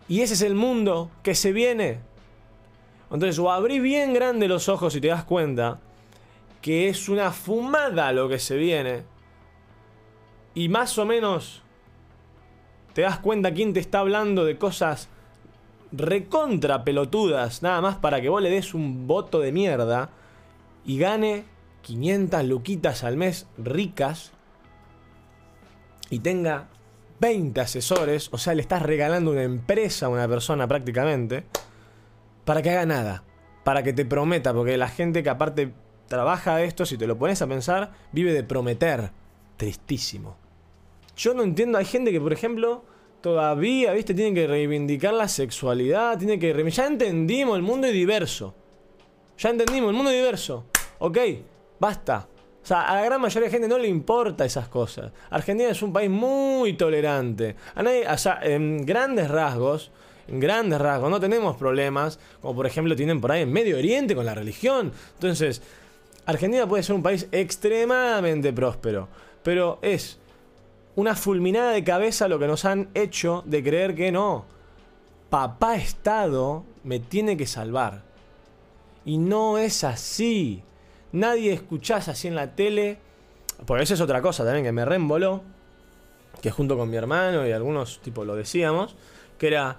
Y 0.09 0.21
ese 0.21 0.33
es 0.33 0.41
el 0.41 0.55
mundo 0.55 1.11
que 1.21 1.35
se 1.35 1.51
viene. 1.51 1.99
Entonces, 3.11 3.37
o 3.39 3.51
abrí 3.51 3.79
bien 3.79 4.13
grande 4.13 4.47
los 4.47 4.67
ojos 4.67 4.95
y 4.95 5.01
te 5.01 5.07
das 5.07 5.23
cuenta 5.23 5.79
que 6.61 6.89
es 6.89 7.07
una 7.07 7.31
fumada 7.31 8.11
lo 8.11 8.27
que 8.27 8.39
se 8.39 8.57
viene. 8.57 9.03
Y 10.55 10.69
más 10.69 10.97
o 10.97 11.05
menos 11.05 11.61
te 12.93 13.03
das 13.03 13.19
cuenta 13.19 13.53
quién 13.53 13.73
te 13.73 13.79
está 13.79 13.99
hablando 13.99 14.43
de 14.43 14.57
cosas 14.57 15.07
recontra 15.91 16.83
pelotudas, 16.83 17.63
nada 17.63 17.81
más 17.81 17.95
para 17.97 18.21
que 18.21 18.29
vos 18.29 18.41
le 18.41 18.49
des 18.49 18.73
un 18.73 19.07
voto 19.07 19.39
de 19.39 19.51
mierda 19.51 20.09
y 20.85 20.97
gane 20.97 21.45
500 21.81 22.43
luquitas 22.45 23.03
al 23.03 23.17
mes 23.17 23.47
ricas 23.57 24.31
y 26.09 26.19
tenga 26.19 26.67
20 27.19 27.59
asesores, 27.61 28.29
o 28.31 28.37
sea, 28.37 28.53
le 28.53 28.61
estás 28.61 28.81
regalando 28.81 29.31
una 29.31 29.43
empresa 29.43 30.05
a 30.05 30.09
una 30.09 30.27
persona 30.27 30.67
prácticamente, 30.67 31.45
para 32.45 32.61
que 32.61 32.69
haga 32.69 32.85
nada, 32.85 33.23
para 33.63 33.83
que 33.83 33.93
te 33.93 34.05
prometa, 34.05 34.53
porque 34.53 34.77
la 34.77 34.87
gente 34.87 35.23
que 35.23 35.29
aparte 35.29 35.73
trabaja 36.07 36.61
esto, 36.61 36.85
si 36.85 36.97
te 36.97 37.07
lo 37.07 37.17
pones 37.17 37.41
a 37.41 37.47
pensar, 37.47 37.91
vive 38.11 38.33
de 38.33 38.43
prometer. 38.43 39.11
Tristísimo. 39.57 40.37
Yo 41.15 41.33
no 41.33 41.43
entiendo, 41.43 41.77
hay 41.77 41.85
gente 41.85 42.11
que, 42.11 42.21
por 42.21 42.31
ejemplo, 42.31 42.85
todavía, 43.21 43.93
viste, 43.93 44.13
tienen 44.13 44.35
que 44.35 44.47
reivindicar 44.47 45.13
la 45.13 45.27
sexualidad, 45.27 46.17
tiene 46.17 46.39
que... 46.39 46.69
Ya 46.71 46.87
entendimos, 46.87 47.55
el 47.55 47.63
mundo 47.63 47.87
es 47.87 47.93
diverso. 47.93 48.55
Ya 49.37 49.49
entendimos, 49.49 49.89
el 49.89 49.95
mundo 49.95 50.11
es 50.11 50.17
diverso. 50.17 50.65
Ok, 50.99 51.17
basta. 51.79 52.27
O 52.63 52.65
sea, 52.67 52.81
a 52.81 52.95
la 52.95 53.05
gran 53.05 53.21
mayoría 53.21 53.47
de 53.47 53.51
gente 53.51 53.67
no 53.67 53.77
le 53.77 53.87
importa 53.87 54.43
esas 54.43 54.67
cosas. 54.67 55.11
Argentina 55.29 55.69
es 55.69 55.81
un 55.81 55.93
país 55.93 56.09
muy 56.09 56.73
tolerante. 56.73 57.55
En 57.75 58.85
grandes 58.85 59.29
rasgos, 59.29 59.91
en 60.27 60.39
grandes 60.41 60.79
rasgos, 60.79 61.09
no 61.09 61.19
tenemos 61.19 61.55
problemas, 61.55 62.19
como 62.41 62.55
por 62.55 62.65
ejemplo 62.65 62.95
tienen 62.95 63.21
por 63.21 63.31
ahí 63.31 63.43
en 63.43 63.53
Medio 63.53 63.77
Oriente 63.77 64.15
con 64.15 64.25
la 64.25 64.35
religión. 64.35 64.91
Entonces, 65.13 65.61
Argentina 66.25 66.67
puede 66.67 66.83
ser 66.83 66.95
un 66.95 67.03
país 67.03 67.29
extremadamente 67.31 68.51
próspero, 68.51 69.07
pero 69.43 69.79
es 69.81 70.19
una 70.97 71.15
fulminada 71.15 71.71
de 71.73 71.83
cabeza 71.83 72.27
lo 72.27 72.39
que 72.39 72.47
nos 72.47 72.65
han 72.65 72.89
hecho 72.95 73.43
de 73.45 73.63
creer 73.63 73.93
que 73.93 74.11
no. 74.11 74.45
Papá 75.29 75.75
Estado 75.75 76.65
me 76.83 76.99
tiene 76.99 77.37
que 77.37 77.45
salvar. 77.45 78.01
Y 79.05 79.19
no 79.19 79.59
es 79.59 79.83
así. 79.83 80.63
Nadie 81.11 81.53
escuchás 81.53 82.07
así 82.07 82.27
en 82.27 82.33
la 82.33 82.55
tele. 82.55 82.97
Por 83.67 83.79
eso 83.79 83.93
es 83.93 84.01
otra 84.01 84.23
cosa 84.23 84.43
también 84.43 84.65
que 84.65 84.71
me 84.71 84.85
reemboló. 84.85 85.43
Que 86.41 86.49
junto 86.49 86.75
con 86.75 86.89
mi 86.89 86.97
hermano 86.97 87.47
y 87.47 87.51
algunos 87.51 87.99
tipo 88.01 88.25
lo 88.25 88.35
decíamos. 88.35 88.95
Que 89.37 89.47
era 89.49 89.77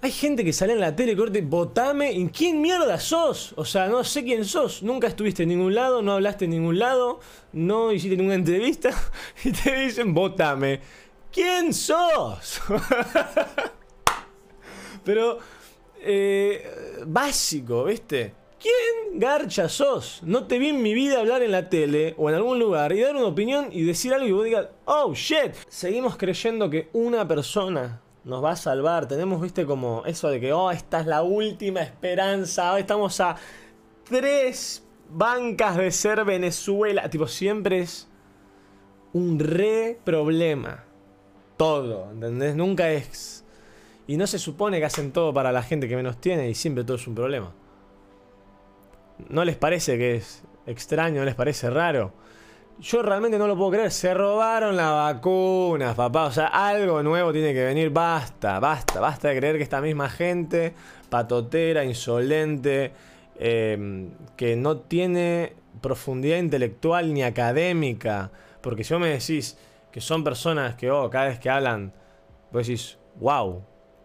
hay 0.00 0.12
gente 0.12 0.44
que 0.44 0.52
sale 0.52 0.74
en 0.74 0.80
la 0.80 0.94
tele, 0.94 1.16
corte, 1.16 1.40
votame. 1.40 2.12
¿En 2.12 2.28
quién 2.28 2.60
mierda 2.60 3.00
sos? 3.00 3.52
O 3.56 3.64
sea, 3.64 3.88
no 3.88 4.04
sé 4.04 4.22
quién 4.22 4.44
sos. 4.44 4.82
Nunca 4.82 5.08
estuviste 5.08 5.42
en 5.42 5.48
ningún 5.48 5.74
lado, 5.74 6.02
no 6.02 6.12
hablaste 6.12 6.44
en 6.44 6.52
ningún 6.52 6.78
lado, 6.78 7.18
no 7.52 7.90
hiciste 7.90 8.16
ninguna 8.16 8.36
entrevista. 8.36 8.90
Y 9.44 9.52
te 9.52 9.74
dicen, 9.74 10.14
votame. 10.14 10.80
¿Quién 11.32 11.74
sos? 11.74 12.60
Pero, 15.04 15.38
eh, 16.00 17.02
básico, 17.06 17.84
¿viste? 17.84 18.34
¿Quién 18.60 19.18
garcha 19.18 19.68
sos? 19.68 20.20
No 20.22 20.46
te 20.46 20.58
vi 20.58 20.68
en 20.68 20.82
mi 20.82 20.94
vida 20.94 21.18
hablar 21.18 21.42
en 21.42 21.52
la 21.52 21.68
tele 21.68 22.14
o 22.18 22.28
en 22.28 22.36
algún 22.36 22.58
lugar 22.58 22.92
y 22.92 23.00
dar 23.00 23.16
una 23.16 23.26
opinión 23.26 23.68
y 23.72 23.82
decir 23.82 24.14
algo 24.14 24.26
y 24.26 24.32
vos 24.32 24.44
digas, 24.44 24.68
oh 24.84 25.12
shit. 25.14 25.54
Seguimos 25.68 26.16
creyendo 26.16 26.70
que 26.70 26.88
una 26.92 27.26
persona 27.26 28.02
nos 28.28 28.44
va 28.44 28.52
a 28.52 28.56
salvar. 28.56 29.08
Tenemos, 29.08 29.40
viste, 29.40 29.64
como 29.64 30.04
eso 30.04 30.28
de 30.28 30.38
que, 30.38 30.52
oh, 30.52 30.70
esta 30.70 31.00
es 31.00 31.06
la 31.06 31.22
última 31.22 31.80
esperanza. 31.80 32.78
estamos 32.78 33.18
a 33.20 33.36
tres 34.04 34.84
bancas 35.10 35.76
de 35.76 35.90
ser 35.90 36.24
Venezuela. 36.24 37.08
Tipo, 37.08 37.26
siempre 37.26 37.80
es 37.80 38.06
un 39.14 39.38
re 39.38 39.98
problema. 40.04 40.84
Todo, 41.56 42.10
¿entendés? 42.12 42.54
Nunca 42.54 42.90
es... 42.90 43.44
Y 44.06 44.16
no 44.16 44.26
se 44.26 44.38
supone 44.38 44.78
que 44.78 44.84
hacen 44.84 45.10
todo 45.12 45.34
para 45.34 45.50
la 45.50 45.62
gente 45.62 45.88
que 45.88 45.96
menos 45.96 46.20
tiene 46.20 46.48
y 46.48 46.54
siempre 46.54 46.84
todo 46.84 46.96
es 46.96 47.06
un 47.06 47.14
problema. 47.14 47.52
¿No 49.28 49.44
les 49.44 49.56
parece 49.56 49.98
que 49.98 50.16
es 50.16 50.44
extraño? 50.66 51.20
¿No 51.20 51.24
les 51.24 51.34
parece 51.34 51.68
raro? 51.68 52.12
Yo 52.80 53.02
realmente 53.02 53.38
no 53.38 53.46
lo 53.46 53.56
puedo 53.56 53.72
creer. 53.72 53.90
Se 53.90 54.14
robaron 54.14 54.76
las 54.76 54.90
vacunas, 54.90 55.94
papá. 55.94 56.26
O 56.26 56.32
sea, 56.32 56.46
algo 56.46 57.02
nuevo 57.02 57.32
tiene 57.32 57.52
que 57.52 57.64
venir. 57.64 57.90
Basta, 57.90 58.60
basta, 58.60 59.00
basta 59.00 59.28
de 59.28 59.36
creer 59.36 59.56
que 59.56 59.62
esta 59.62 59.80
misma 59.80 60.08
gente, 60.08 60.74
patotera, 61.08 61.84
insolente, 61.84 62.92
em, 63.38 64.10
que 64.36 64.56
no 64.56 64.78
tiene 64.78 65.54
profundidad 65.80 66.38
intelectual 66.38 67.12
ni 67.12 67.22
académica. 67.22 68.30
Porque 68.60 68.84
si 68.84 68.94
vos 68.94 69.00
me 69.00 69.10
decís 69.10 69.58
que 69.92 70.00
son 70.00 70.22
personas 70.22 70.74
que, 70.76 70.90
oh, 70.90 71.10
cada 71.10 71.26
vez 71.26 71.38
que 71.38 71.50
hablan, 71.50 71.92
vos 72.52 72.66
decís, 72.66 72.98
wow, 73.16 73.64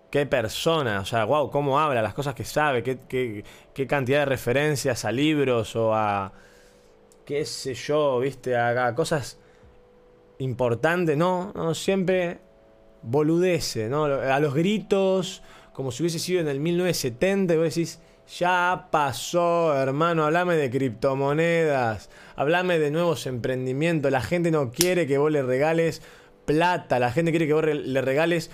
qué 0.10 0.26
persona, 0.26 1.00
o 1.00 1.06
sea, 1.06 1.26
wow, 1.26 1.50
cómo 1.50 1.80
habla, 1.80 2.02
las 2.02 2.14
cosas 2.14 2.36
que 2.36 2.46
sabe, 2.46 2.84
qué, 2.84 3.00
qué, 3.74 3.88
cantidad 3.88 4.20
de 4.20 4.26
referencias 4.26 5.06
a 5.06 5.12
libros 5.12 5.76
o 5.76 5.94
a, 5.94 6.32
qué 7.26 7.46
sé 7.46 7.74
yo, 7.74 8.20
viste, 8.20 8.56
a, 8.56 8.94
cosas 8.96 9.38
importantes, 10.40 11.18
no, 11.18 11.52
no, 11.54 11.74
siempre 11.74 12.40
boludece, 13.02 13.90
¿no? 13.90 14.06
A 14.06 14.40
los 14.40 14.54
gritos, 14.54 15.44
como 15.74 15.92
si 15.92 16.04
hubiese 16.04 16.20
sido 16.20 16.42
en 16.42 16.48
el 16.48 16.60
1970, 16.60 17.54
y 17.54 17.58
vos 17.58 17.66
decís, 17.66 18.00
ya 18.40 18.88
pasó, 18.92 19.76
hermano, 19.76 20.26
hablame 20.26 20.56
de 20.56 20.70
criptomonedas, 20.70 22.10
hablame 22.36 22.80
de 22.80 22.92
nuevos 22.92 23.26
emprendimientos, 23.28 24.12
la 24.12 24.22
gente 24.22 24.52
no 24.52 24.72
quiere 24.72 25.08
que 25.08 25.18
vos 25.18 25.32
le 25.32 25.44
regales 25.44 26.02
plata, 26.46 27.00
la 27.00 27.12
gente 27.12 27.32
quiere 27.32 27.48
que 27.48 27.54
vos 27.54 27.66
le 27.66 28.02
regales 28.02 28.52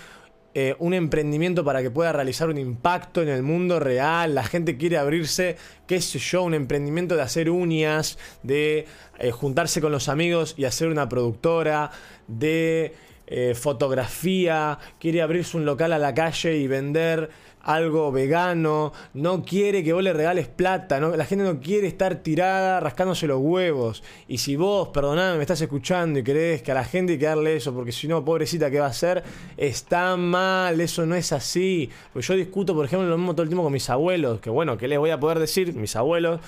eh, 0.56 0.76
un 0.80 0.96
emprendimiento 0.96 1.64
para 1.64 1.82
que 1.84 1.92
pueda 1.92 2.12
realizar 2.12 2.50
un 2.50 2.58
impacto 2.58 3.22
en 3.22 3.30
el 3.30 3.44
mundo 3.44 3.80
real. 3.80 4.34
La 4.34 4.44
gente 4.44 4.78
quiere 4.78 4.98
abrirse, 4.98 5.58
qué 5.86 6.02
sé 6.02 6.18
yo, 6.18 6.44
un 6.44 6.56
emprendimiento 6.56 7.16
de 7.16 7.22
hacer 7.22 7.52
uñas, 7.52 8.18
de 8.42 8.86
eh, 9.20 9.32
juntarse 9.32 9.80
con 9.80 9.92
los 9.92 10.10
amigos 10.10 10.56
y 10.58 10.66
hacer 10.66 10.88
una 10.88 11.08
productora, 11.08 11.92
de 12.28 12.96
eh, 13.28 13.54
fotografía, 13.54 14.80
quiere 15.00 15.22
abrirse 15.22 15.56
un 15.56 15.66
local 15.66 15.94
a 15.94 16.00
la 16.00 16.16
calle 16.16 16.58
y 16.58 16.66
vender 16.66 17.30
algo 17.62 18.12
vegano, 18.12 18.94
no 19.14 19.44
quiere 19.44 19.84
que 19.84 19.94
vos 19.94 20.04
le 20.04 20.14
regales 20.14 20.48
plata, 20.48 21.00
¿no? 21.00 21.16
la 21.16 21.26
gente 21.26 21.44
no 21.44 21.60
quiere 21.60 21.88
estar 21.88 22.16
tirada 22.16 22.80
rascándose 22.80 23.28
los 23.28 23.40
huevos. 23.42 24.04
Y 24.28 24.38
si 24.38 24.56
vos, 24.56 24.90
perdoname, 24.90 25.38
me 25.38 25.44
estás 25.44 25.62
escuchando 25.62 26.20
y 26.20 26.24
crees 26.24 26.62
que 26.62 26.72
a 26.72 26.76
la 26.76 26.84
gente 26.84 27.14
hay 27.14 27.20
que 27.20 27.26
darle 27.26 27.56
eso, 27.56 27.74
porque 27.74 27.92
si 27.92 28.08
no, 28.08 28.24
pobrecita, 28.24 28.72
¿qué 28.72 28.80
va 28.80 28.88
a 28.88 28.90
hacer? 28.90 29.24
Está 29.58 30.16
mal, 30.18 30.80
eso 30.80 31.06
no 31.06 31.16
es 31.16 31.32
así. 31.32 31.90
Pues 32.14 32.28
yo 32.28 32.36
discuto, 32.36 32.74
por 32.74 32.86
ejemplo, 32.86 33.08
lo 33.08 33.18
mismo 33.18 33.34
todo 33.34 33.44
el 33.44 33.50
tiempo 33.50 33.64
con 33.64 33.74
mis 33.74 33.90
abuelos, 33.90 34.40
que 34.40 34.50
bueno, 34.50 34.78
¿qué 34.78 34.88
les 34.88 35.00
voy 35.00 35.10
a 35.10 35.20
poder 35.20 35.40
decir? 35.40 35.74
Mis 35.74 35.96
abuelos, 35.96 36.40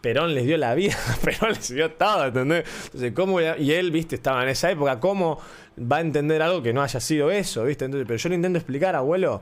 Perón 0.00 0.34
les 0.34 0.46
dio 0.46 0.56
la 0.58 0.74
vida, 0.74 0.96
Perón 1.24 1.52
les 1.52 1.68
dio 1.68 1.90
todo, 1.92 2.26
¿entendés? 2.26 2.64
Entonces, 2.86 3.12
¿cómo 3.12 3.40
Y 3.40 3.72
él, 3.72 3.90
viste, 3.90 4.16
estaba 4.16 4.42
en 4.42 4.50
esa 4.50 4.70
época, 4.70 5.00
¿cómo 5.00 5.40
va 5.80 5.98
a 5.98 6.00
entender 6.00 6.42
algo 6.42 6.62
que 6.62 6.72
no 6.72 6.82
haya 6.82 7.00
sido 7.00 7.30
eso, 7.30 7.64
viste? 7.64 7.86
Entonces, 7.86 8.06
pero 8.06 8.18
yo 8.18 8.28
le 8.28 8.34
intento 8.34 8.58
explicar, 8.58 8.94
abuelo 8.94 9.40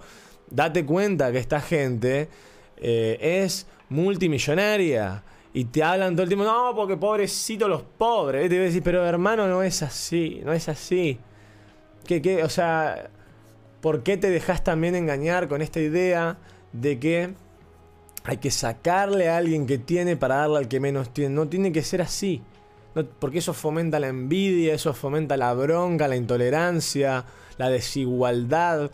date 0.50 0.84
cuenta 0.84 1.32
que 1.32 1.38
esta 1.38 1.60
gente 1.60 2.28
eh, 2.76 3.18
es 3.20 3.66
multimillonaria. 3.88 5.22
Y 5.52 5.64
te 5.64 5.82
hablan 5.82 6.14
todo 6.14 6.24
el 6.24 6.28
tiempo, 6.28 6.44
no, 6.44 6.74
porque 6.76 6.96
pobrecito 6.96 7.66
los 7.66 7.82
pobres. 7.82 8.48
Te 8.48 8.56
voy 8.56 8.64
a 8.64 8.66
decir, 8.66 8.82
pero 8.82 9.06
hermano, 9.06 9.48
no 9.48 9.62
es 9.62 9.82
así, 9.82 10.42
no 10.44 10.52
es 10.52 10.68
así. 10.68 11.18
¿Qué, 12.06 12.20
qué? 12.20 12.44
O 12.44 12.50
sea, 12.50 13.08
¿por 13.80 14.02
qué 14.02 14.18
te 14.18 14.28
dejas 14.28 14.62
también 14.62 14.94
engañar 14.94 15.48
con 15.48 15.62
esta 15.62 15.80
idea 15.80 16.36
de 16.72 16.98
que 16.98 17.30
hay 18.24 18.36
que 18.36 18.50
sacarle 18.50 19.30
a 19.30 19.38
alguien 19.38 19.66
que 19.66 19.78
tiene 19.78 20.16
para 20.16 20.36
darle 20.36 20.58
al 20.58 20.68
que 20.68 20.78
menos 20.78 21.14
tiene? 21.14 21.34
No 21.34 21.48
tiene 21.48 21.72
que 21.72 21.82
ser 21.82 22.02
así. 22.02 22.42
porque 23.18 23.38
eso 23.38 23.54
fomenta 23.54 23.98
la 23.98 24.08
envidia, 24.08 24.74
eso 24.74 24.92
fomenta 24.92 25.38
la 25.38 25.54
bronca, 25.54 26.06
la 26.06 26.16
intolerancia, 26.16 27.24
la 27.56 27.70
desigualdad 27.70 28.90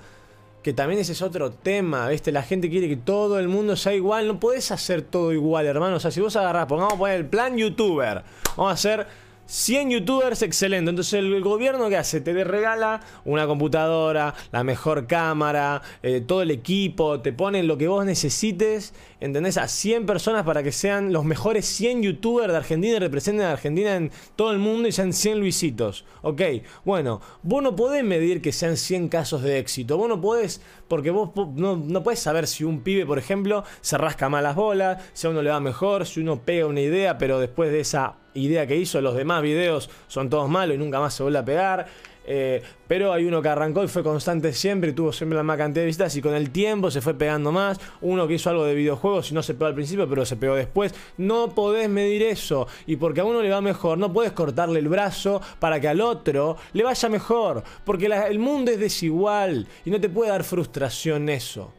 que 0.62 0.72
también 0.72 1.00
ese 1.00 1.12
es 1.12 1.22
otro 1.22 1.50
tema, 1.50 2.08
¿viste? 2.08 2.30
La 2.30 2.42
gente 2.42 2.70
quiere 2.70 2.88
que 2.88 2.96
todo 2.96 3.38
el 3.38 3.48
mundo 3.48 3.76
sea 3.76 3.94
igual. 3.94 4.28
No 4.28 4.38
podés 4.38 4.70
hacer 4.70 5.02
todo 5.02 5.32
igual, 5.32 5.66
hermano. 5.66 5.96
O 5.96 6.00
sea, 6.00 6.10
si 6.10 6.20
vos 6.20 6.36
agarrás, 6.36 6.66
pongamos 6.66 7.10
el 7.10 7.26
plan 7.26 7.56
youtuber. 7.56 8.22
Vamos 8.56 8.70
a 8.70 8.74
hacer 8.74 9.06
100 9.52 9.90
youtubers 9.90 10.40
excelente. 10.40 10.88
Entonces 10.88 11.12
el 11.12 11.42
gobierno 11.42 11.90
que 11.90 11.98
hace 11.98 12.22
te 12.22 12.32
regala 12.42 13.02
una 13.26 13.46
computadora, 13.46 14.34
la 14.50 14.64
mejor 14.64 15.06
cámara, 15.06 15.82
eh, 16.02 16.22
todo 16.26 16.40
el 16.40 16.50
equipo, 16.50 17.20
te 17.20 17.34
ponen 17.34 17.66
lo 17.66 17.76
que 17.76 17.86
vos 17.86 18.06
necesites, 18.06 18.94
¿entendés? 19.20 19.58
A 19.58 19.68
100 19.68 20.06
personas 20.06 20.44
para 20.44 20.62
que 20.62 20.72
sean 20.72 21.12
los 21.12 21.26
mejores 21.26 21.66
100 21.66 22.02
youtubers 22.02 22.50
de 22.50 22.56
Argentina 22.56 22.96
y 22.96 22.98
representen 22.98 23.44
a 23.44 23.52
Argentina 23.52 23.94
en 23.94 24.10
todo 24.36 24.52
el 24.52 24.58
mundo 24.58 24.88
y 24.88 24.92
sean 24.92 25.12
100 25.12 25.40
Luisitos. 25.40 26.06
Ok, 26.22 26.40
bueno, 26.86 27.20
vos 27.42 27.62
no 27.62 27.76
podés 27.76 28.02
medir 28.04 28.40
que 28.40 28.52
sean 28.52 28.78
100 28.78 29.10
casos 29.10 29.42
de 29.42 29.58
éxito. 29.58 29.98
Vos 29.98 30.08
no 30.08 30.18
podés, 30.18 30.62
porque 30.92 31.10
vos 31.10 31.30
no, 31.54 31.74
no 31.74 32.02
podés 32.02 32.18
saber 32.18 32.46
si 32.46 32.64
un 32.64 32.82
pibe, 32.82 33.06
por 33.06 33.16
ejemplo, 33.16 33.64
se 33.80 33.96
rasca 33.96 34.28
mal 34.28 34.44
las 34.44 34.54
bolas, 34.54 35.02
si 35.14 35.26
a 35.26 35.30
uno 35.30 35.40
le 35.40 35.48
va 35.48 35.58
mejor, 35.58 36.04
si 36.04 36.20
uno 36.20 36.42
pega 36.44 36.66
una 36.66 36.82
idea, 36.82 37.16
pero 37.16 37.40
después 37.40 37.72
de 37.72 37.80
esa 37.80 38.16
idea 38.34 38.66
que 38.66 38.76
hizo, 38.76 39.00
los 39.00 39.16
demás 39.16 39.40
videos 39.40 39.88
son 40.06 40.28
todos 40.28 40.50
malos 40.50 40.74
y 40.74 40.78
nunca 40.78 41.00
más 41.00 41.14
se 41.14 41.22
vuelve 41.22 41.38
a 41.38 41.44
pegar. 41.46 41.86
Eh, 42.24 42.62
pero 42.86 43.12
hay 43.12 43.24
uno 43.24 43.42
que 43.42 43.48
arrancó 43.48 43.82
y 43.82 43.88
fue 43.88 44.02
constante 44.02 44.52
siempre 44.52 44.90
y 44.90 44.92
tuvo 44.92 45.12
siempre 45.12 45.36
la 45.36 45.42
más 45.42 45.56
cantidad 45.56 45.82
de 45.82 45.86
visitas 45.86 46.14
y 46.14 46.22
con 46.22 46.34
el 46.34 46.50
tiempo 46.50 46.90
se 46.90 47.00
fue 47.00 47.14
pegando 47.14 47.52
más. 47.52 47.80
Uno 48.00 48.28
que 48.28 48.34
hizo 48.34 48.50
algo 48.50 48.64
de 48.64 48.74
videojuegos 48.74 49.30
y 49.30 49.34
no 49.34 49.42
se 49.42 49.54
pegó 49.54 49.66
al 49.66 49.74
principio, 49.74 50.08
pero 50.08 50.24
se 50.24 50.36
pegó 50.36 50.54
después. 50.54 50.94
No 51.16 51.54
podés 51.54 51.88
medir 51.88 52.22
eso. 52.22 52.66
Y 52.86 52.96
porque 52.96 53.20
a 53.20 53.24
uno 53.24 53.42
le 53.42 53.50
va 53.50 53.60
mejor, 53.60 53.98
no 53.98 54.12
puedes 54.12 54.32
cortarle 54.32 54.78
el 54.78 54.88
brazo 54.88 55.40
para 55.58 55.80
que 55.80 55.88
al 55.88 56.00
otro 56.00 56.56
le 56.72 56.84
vaya 56.84 57.08
mejor. 57.08 57.62
Porque 57.84 58.06
el 58.06 58.38
mundo 58.38 58.70
es 58.70 58.78
desigual 58.78 59.66
y 59.84 59.90
no 59.90 60.00
te 60.00 60.08
puede 60.08 60.30
dar 60.30 60.44
frustración 60.44 61.28
eso. 61.28 61.72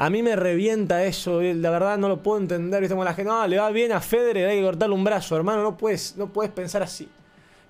A 0.00 0.10
mí 0.10 0.22
me 0.22 0.36
revienta 0.36 1.04
eso, 1.04 1.42
la 1.42 1.70
verdad 1.70 1.98
no 1.98 2.08
lo 2.08 2.22
puedo 2.22 2.38
entender. 2.38 2.80
Viste 2.80 2.94
la 2.94 3.14
gente, 3.14 3.28
no, 3.28 3.44
le 3.48 3.58
va 3.58 3.68
bien 3.70 3.90
a 3.90 4.00
Federer, 4.00 4.48
hay 4.48 4.58
que 4.58 4.64
cortarle 4.64 4.94
un 4.94 5.02
brazo, 5.02 5.34
hermano. 5.34 5.64
No 5.64 5.76
puedes, 5.76 6.16
no 6.16 6.32
puedes 6.32 6.52
pensar 6.52 6.84
así. 6.84 7.08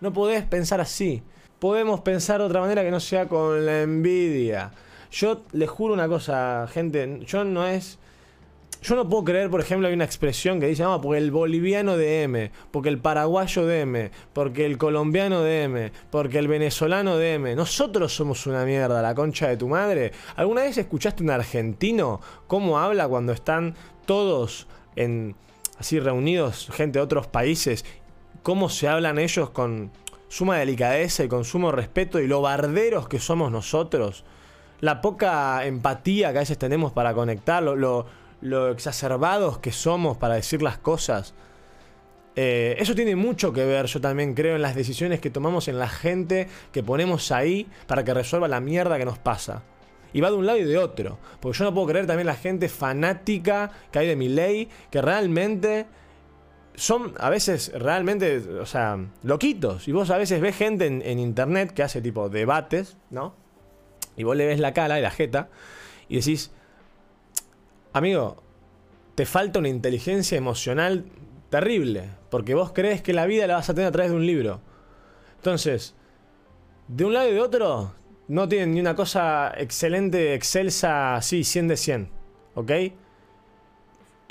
No 0.02 0.12
podés 0.12 0.44
pensar 0.44 0.78
así. 0.78 1.22
Podemos 1.58 2.00
pensar 2.00 2.40
de 2.40 2.46
otra 2.46 2.60
manera 2.60 2.82
que 2.82 2.90
no 2.90 3.00
sea 3.00 3.28
con 3.28 3.66
la 3.66 3.82
envidia. 3.82 4.70
Yo 5.10 5.42
les 5.52 5.68
juro 5.68 5.94
una 5.94 6.08
cosa, 6.08 6.68
gente, 6.72 7.20
yo 7.26 7.44
no 7.44 7.66
es 7.66 7.98
yo 8.80 8.94
no 8.94 9.08
puedo 9.08 9.24
creer, 9.24 9.50
por 9.50 9.60
ejemplo, 9.60 9.88
hay 9.88 9.94
una 9.94 10.04
expresión 10.04 10.60
que 10.60 10.68
dice, 10.68 10.84
no, 10.84 11.00
porque 11.00 11.18
el 11.18 11.30
boliviano 11.32 11.96
de 11.96 12.22
M, 12.22 12.52
porque 12.70 12.88
el 12.88 12.98
paraguayo 12.98 13.66
de 13.66 13.80
M, 13.80 14.10
porque 14.32 14.66
el 14.66 14.78
colombiano 14.78 15.42
de 15.42 15.64
M, 15.64 15.92
porque 16.10 16.38
el 16.38 16.46
venezolano 16.46 17.16
de 17.16 17.34
M. 17.34 17.56
Nosotros 17.56 18.14
somos 18.14 18.46
una 18.46 18.64
mierda, 18.64 19.02
la 19.02 19.14
concha 19.14 19.48
de 19.48 19.56
tu 19.56 19.68
madre. 19.68 20.12
¿Alguna 20.36 20.62
vez 20.62 20.78
escuchaste 20.78 21.24
un 21.24 21.30
argentino 21.30 22.20
cómo 22.46 22.78
habla 22.78 23.08
cuando 23.08 23.32
están 23.32 23.74
todos 24.06 24.68
en 24.94 25.34
así 25.78 25.98
reunidos, 25.98 26.68
gente 26.72 27.00
de 27.00 27.04
otros 27.04 27.26
países? 27.26 27.84
¿Cómo 28.44 28.68
se 28.68 28.86
hablan 28.86 29.18
ellos 29.18 29.50
con 29.50 29.90
suma 30.28 30.58
delicadeza 30.58 31.24
y 31.24 31.28
con 31.28 31.44
sumo 31.44 31.72
respeto 31.72 32.20
y 32.20 32.26
lo 32.26 32.40
barderos 32.42 33.08
que 33.08 33.18
somos 33.18 33.50
nosotros? 33.50 34.24
La 34.80 35.00
poca 35.00 35.66
empatía 35.66 36.30
que 36.30 36.38
a 36.38 36.40
veces 36.40 36.58
tenemos 36.58 36.92
para 36.92 37.12
conectarlo, 37.14 37.74
lo 37.74 38.06
lo 38.40 38.70
exacerbados 38.70 39.58
que 39.58 39.72
somos 39.72 40.16
para 40.16 40.34
decir 40.34 40.62
las 40.62 40.78
cosas. 40.78 41.34
Eh, 42.36 42.76
eso 42.78 42.94
tiene 42.94 43.16
mucho 43.16 43.52
que 43.52 43.64
ver, 43.64 43.86
yo 43.86 44.00
también 44.00 44.34
creo, 44.34 44.54
en 44.54 44.62
las 44.62 44.76
decisiones 44.76 45.20
que 45.20 45.30
tomamos 45.30 45.66
en 45.68 45.78
la 45.78 45.88
gente 45.88 46.48
que 46.72 46.82
ponemos 46.82 47.32
ahí 47.32 47.66
para 47.86 48.04
que 48.04 48.14
resuelva 48.14 48.46
la 48.46 48.60
mierda 48.60 48.98
que 48.98 49.04
nos 49.04 49.18
pasa. 49.18 49.62
Y 50.12 50.20
va 50.20 50.30
de 50.30 50.36
un 50.36 50.46
lado 50.46 50.58
y 50.58 50.64
de 50.64 50.78
otro. 50.78 51.18
Porque 51.40 51.58
yo 51.58 51.64
no 51.64 51.74
puedo 51.74 51.88
creer 51.88 52.06
también 52.06 52.26
la 52.26 52.34
gente 52.34 52.68
fanática 52.68 53.70
que 53.90 53.98
hay 53.98 54.06
de 54.06 54.16
mi 54.16 54.28
ley, 54.28 54.68
que 54.90 55.02
realmente 55.02 55.86
son 56.78 57.14
a 57.18 57.28
veces 57.28 57.72
realmente, 57.74 58.38
o 58.38 58.66
sea, 58.66 58.98
loquitos. 59.22 59.88
Y 59.88 59.92
vos 59.92 60.10
a 60.10 60.16
veces 60.16 60.40
ves 60.40 60.56
gente 60.56 60.86
en, 60.86 61.18
internet 61.18 61.72
que 61.72 61.82
hace 61.82 62.00
tipo 62.00 62.28
debates, 62.28 62.96
¿no? 63.10 63.34
Y 64.16 64.24
vos 64.24 64.36
le 64.36 64.46
ves 64.46 64.60
la 64.60 64.72
cara 64.72 64.98
y 64.98 65.02
la 65.02 65.10
jeta 65.10 65.48
y 66.08 66.16
decís, 66.16 66.52
Amigo, 67.92 68.42
te 69.14 69.26
falta 69.26 69.58
una 69.58 69.68
inteligencia 69.68 70.38
emocional 70.38 71.06
terrible, 71.50 72.10
porque 72.30 72.54
vos 72.54 72.72
crees 72.72 73.02
que 73.02 73.12
la 73.12 73.26
vida 73.26 73.46
la 73.46 73.56
vas 73.56 73.68
a 73.70 73.74
tener 73.74 73.88
a 73.88 73.92
través 73.92 74.12
de 74.12 74.16
un 74.16 74.26
libro. 74.26 74.60
Entonces, 75.36 75.94
de 76.86 77.04
un 77.04 77.14
lado 77.14 77.28
y 77.28 77.34
de 77.34 77.40
otro, 77.40 77.92
no 78.28 78.48
tienen 78.48 78.74
ni 78.74 78.80
una 78.80 78.94
cosa 78.94 79.52
excelente, 79.56 80.34
excelsa, 80.34 81.16
así, 81.16 81.42
100 81.42 81.68
de 81.68 81.76
100, 81.76 82.10
¿ok? 82.54 82.70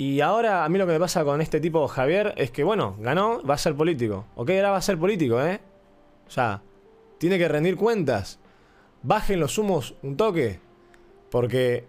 Y 0.00 0.20
ahora 0.20 0.64
a 0.64 0.68
mí 0.68 0.78
lo 0.78 0.86
que 0.86 0.92
me 0.92 1.00
pasa 1.00 1.24
con 1.24 1.40
este 1.40 1.58
tipo 1.58 1.88
Javier 1.88 2.32
es 2.36 2.52
que, 2.52 2.62
bueno, 2.62 2.94
ganó, 3.00 3.42
va 3.42 3.54
a 3.54 3.58
ser 3.58 3.74
político. 3.74 4.26
¿Ok? 4.36 4.50
Ahora 4.50 4.70
va 4.70 4.76
a 4.76 4.82
ser 4.82 4.96
político, 4.96 5.42
¿eh? 5.44 5.60
O 6.28 6.30
sea, 6.30 6.62
tiene 7.18 7.36
que 7.36 7.48
rendir 7.48 7.74
cuentas. 7.74 8.38
Bajen 9.02 9.40
los 9.40 9.58
humos 9.58 9.96
un 10.02 10.16
toque. 10.16 10.60
Porque 11.32 11.84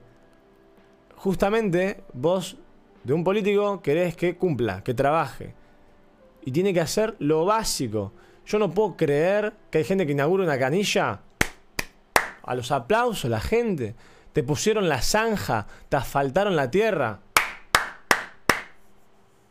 justamente 1.17 2.01
vos 2.13 2.57
de 3.03 3.13
un 3.13 3.23
político 3.23 3.79
querés 3.83 4.15
que 4.15 4.37
cumpla, 4.37 4.83
que 4.83 4.95
trabaje. 4.95 5.53
Y 6.41 6.51
tiene 6.51 6.73
que 6.73 6.81
hacer 6.81 7.15
lo 7.19 7.45
básico. 7.45 8.11
Yo 8.43 8.57
no 8.57 8.71
puedo 8.71 8.97
creer 8.97 9.53
que 9.69 9.77
hay 9.77 9.83
gente 9.83 10.07
que 10.07 10.13
inaugura 10.13 10.45
una 10.45 10.57
canilla. 10.57 11.19
A 12.41 12.55
los 12.55 12.71
aplausos, 12.71 13.29
la 13.29 13.39
gente. 13.39 13.93
Te 14.33 14.41
pusieron 14.41 14.89
la 14.89 15.03
zanja, 15.03 15.67
te 15.89 15.97
asfaltaron 15.97 16.55
la 16.55 16.71
tierra. 16.71 17.19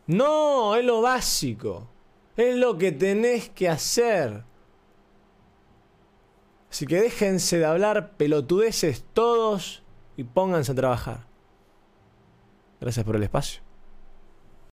No, 0.09 0.75
es 0.75 0.83
lo 0.83 1.01
básico. 1.01 1.87
Es 2.35 2.55
lo 2.55 2.79
que 2.79 2.91
tenés 2.91 3.49
que 3.49 3.69
hacer. 3.69 4.43
Así 6.71 6.87
que 6.87 6.99
déjense 6.99 7.59
de 7.59 7.65
hablar 7.65 8.17
pelotudeces 8.17 9.05
todos 9.13 9.83
y 10.17 10.23
pónganse 10.23 10.71
a 10.71 10.75
trabajar. 10.75 11.27
Gracias 12.81 13.05
por 13.05 13.17
el 13.17 13.23
espacio. 13.23 13.61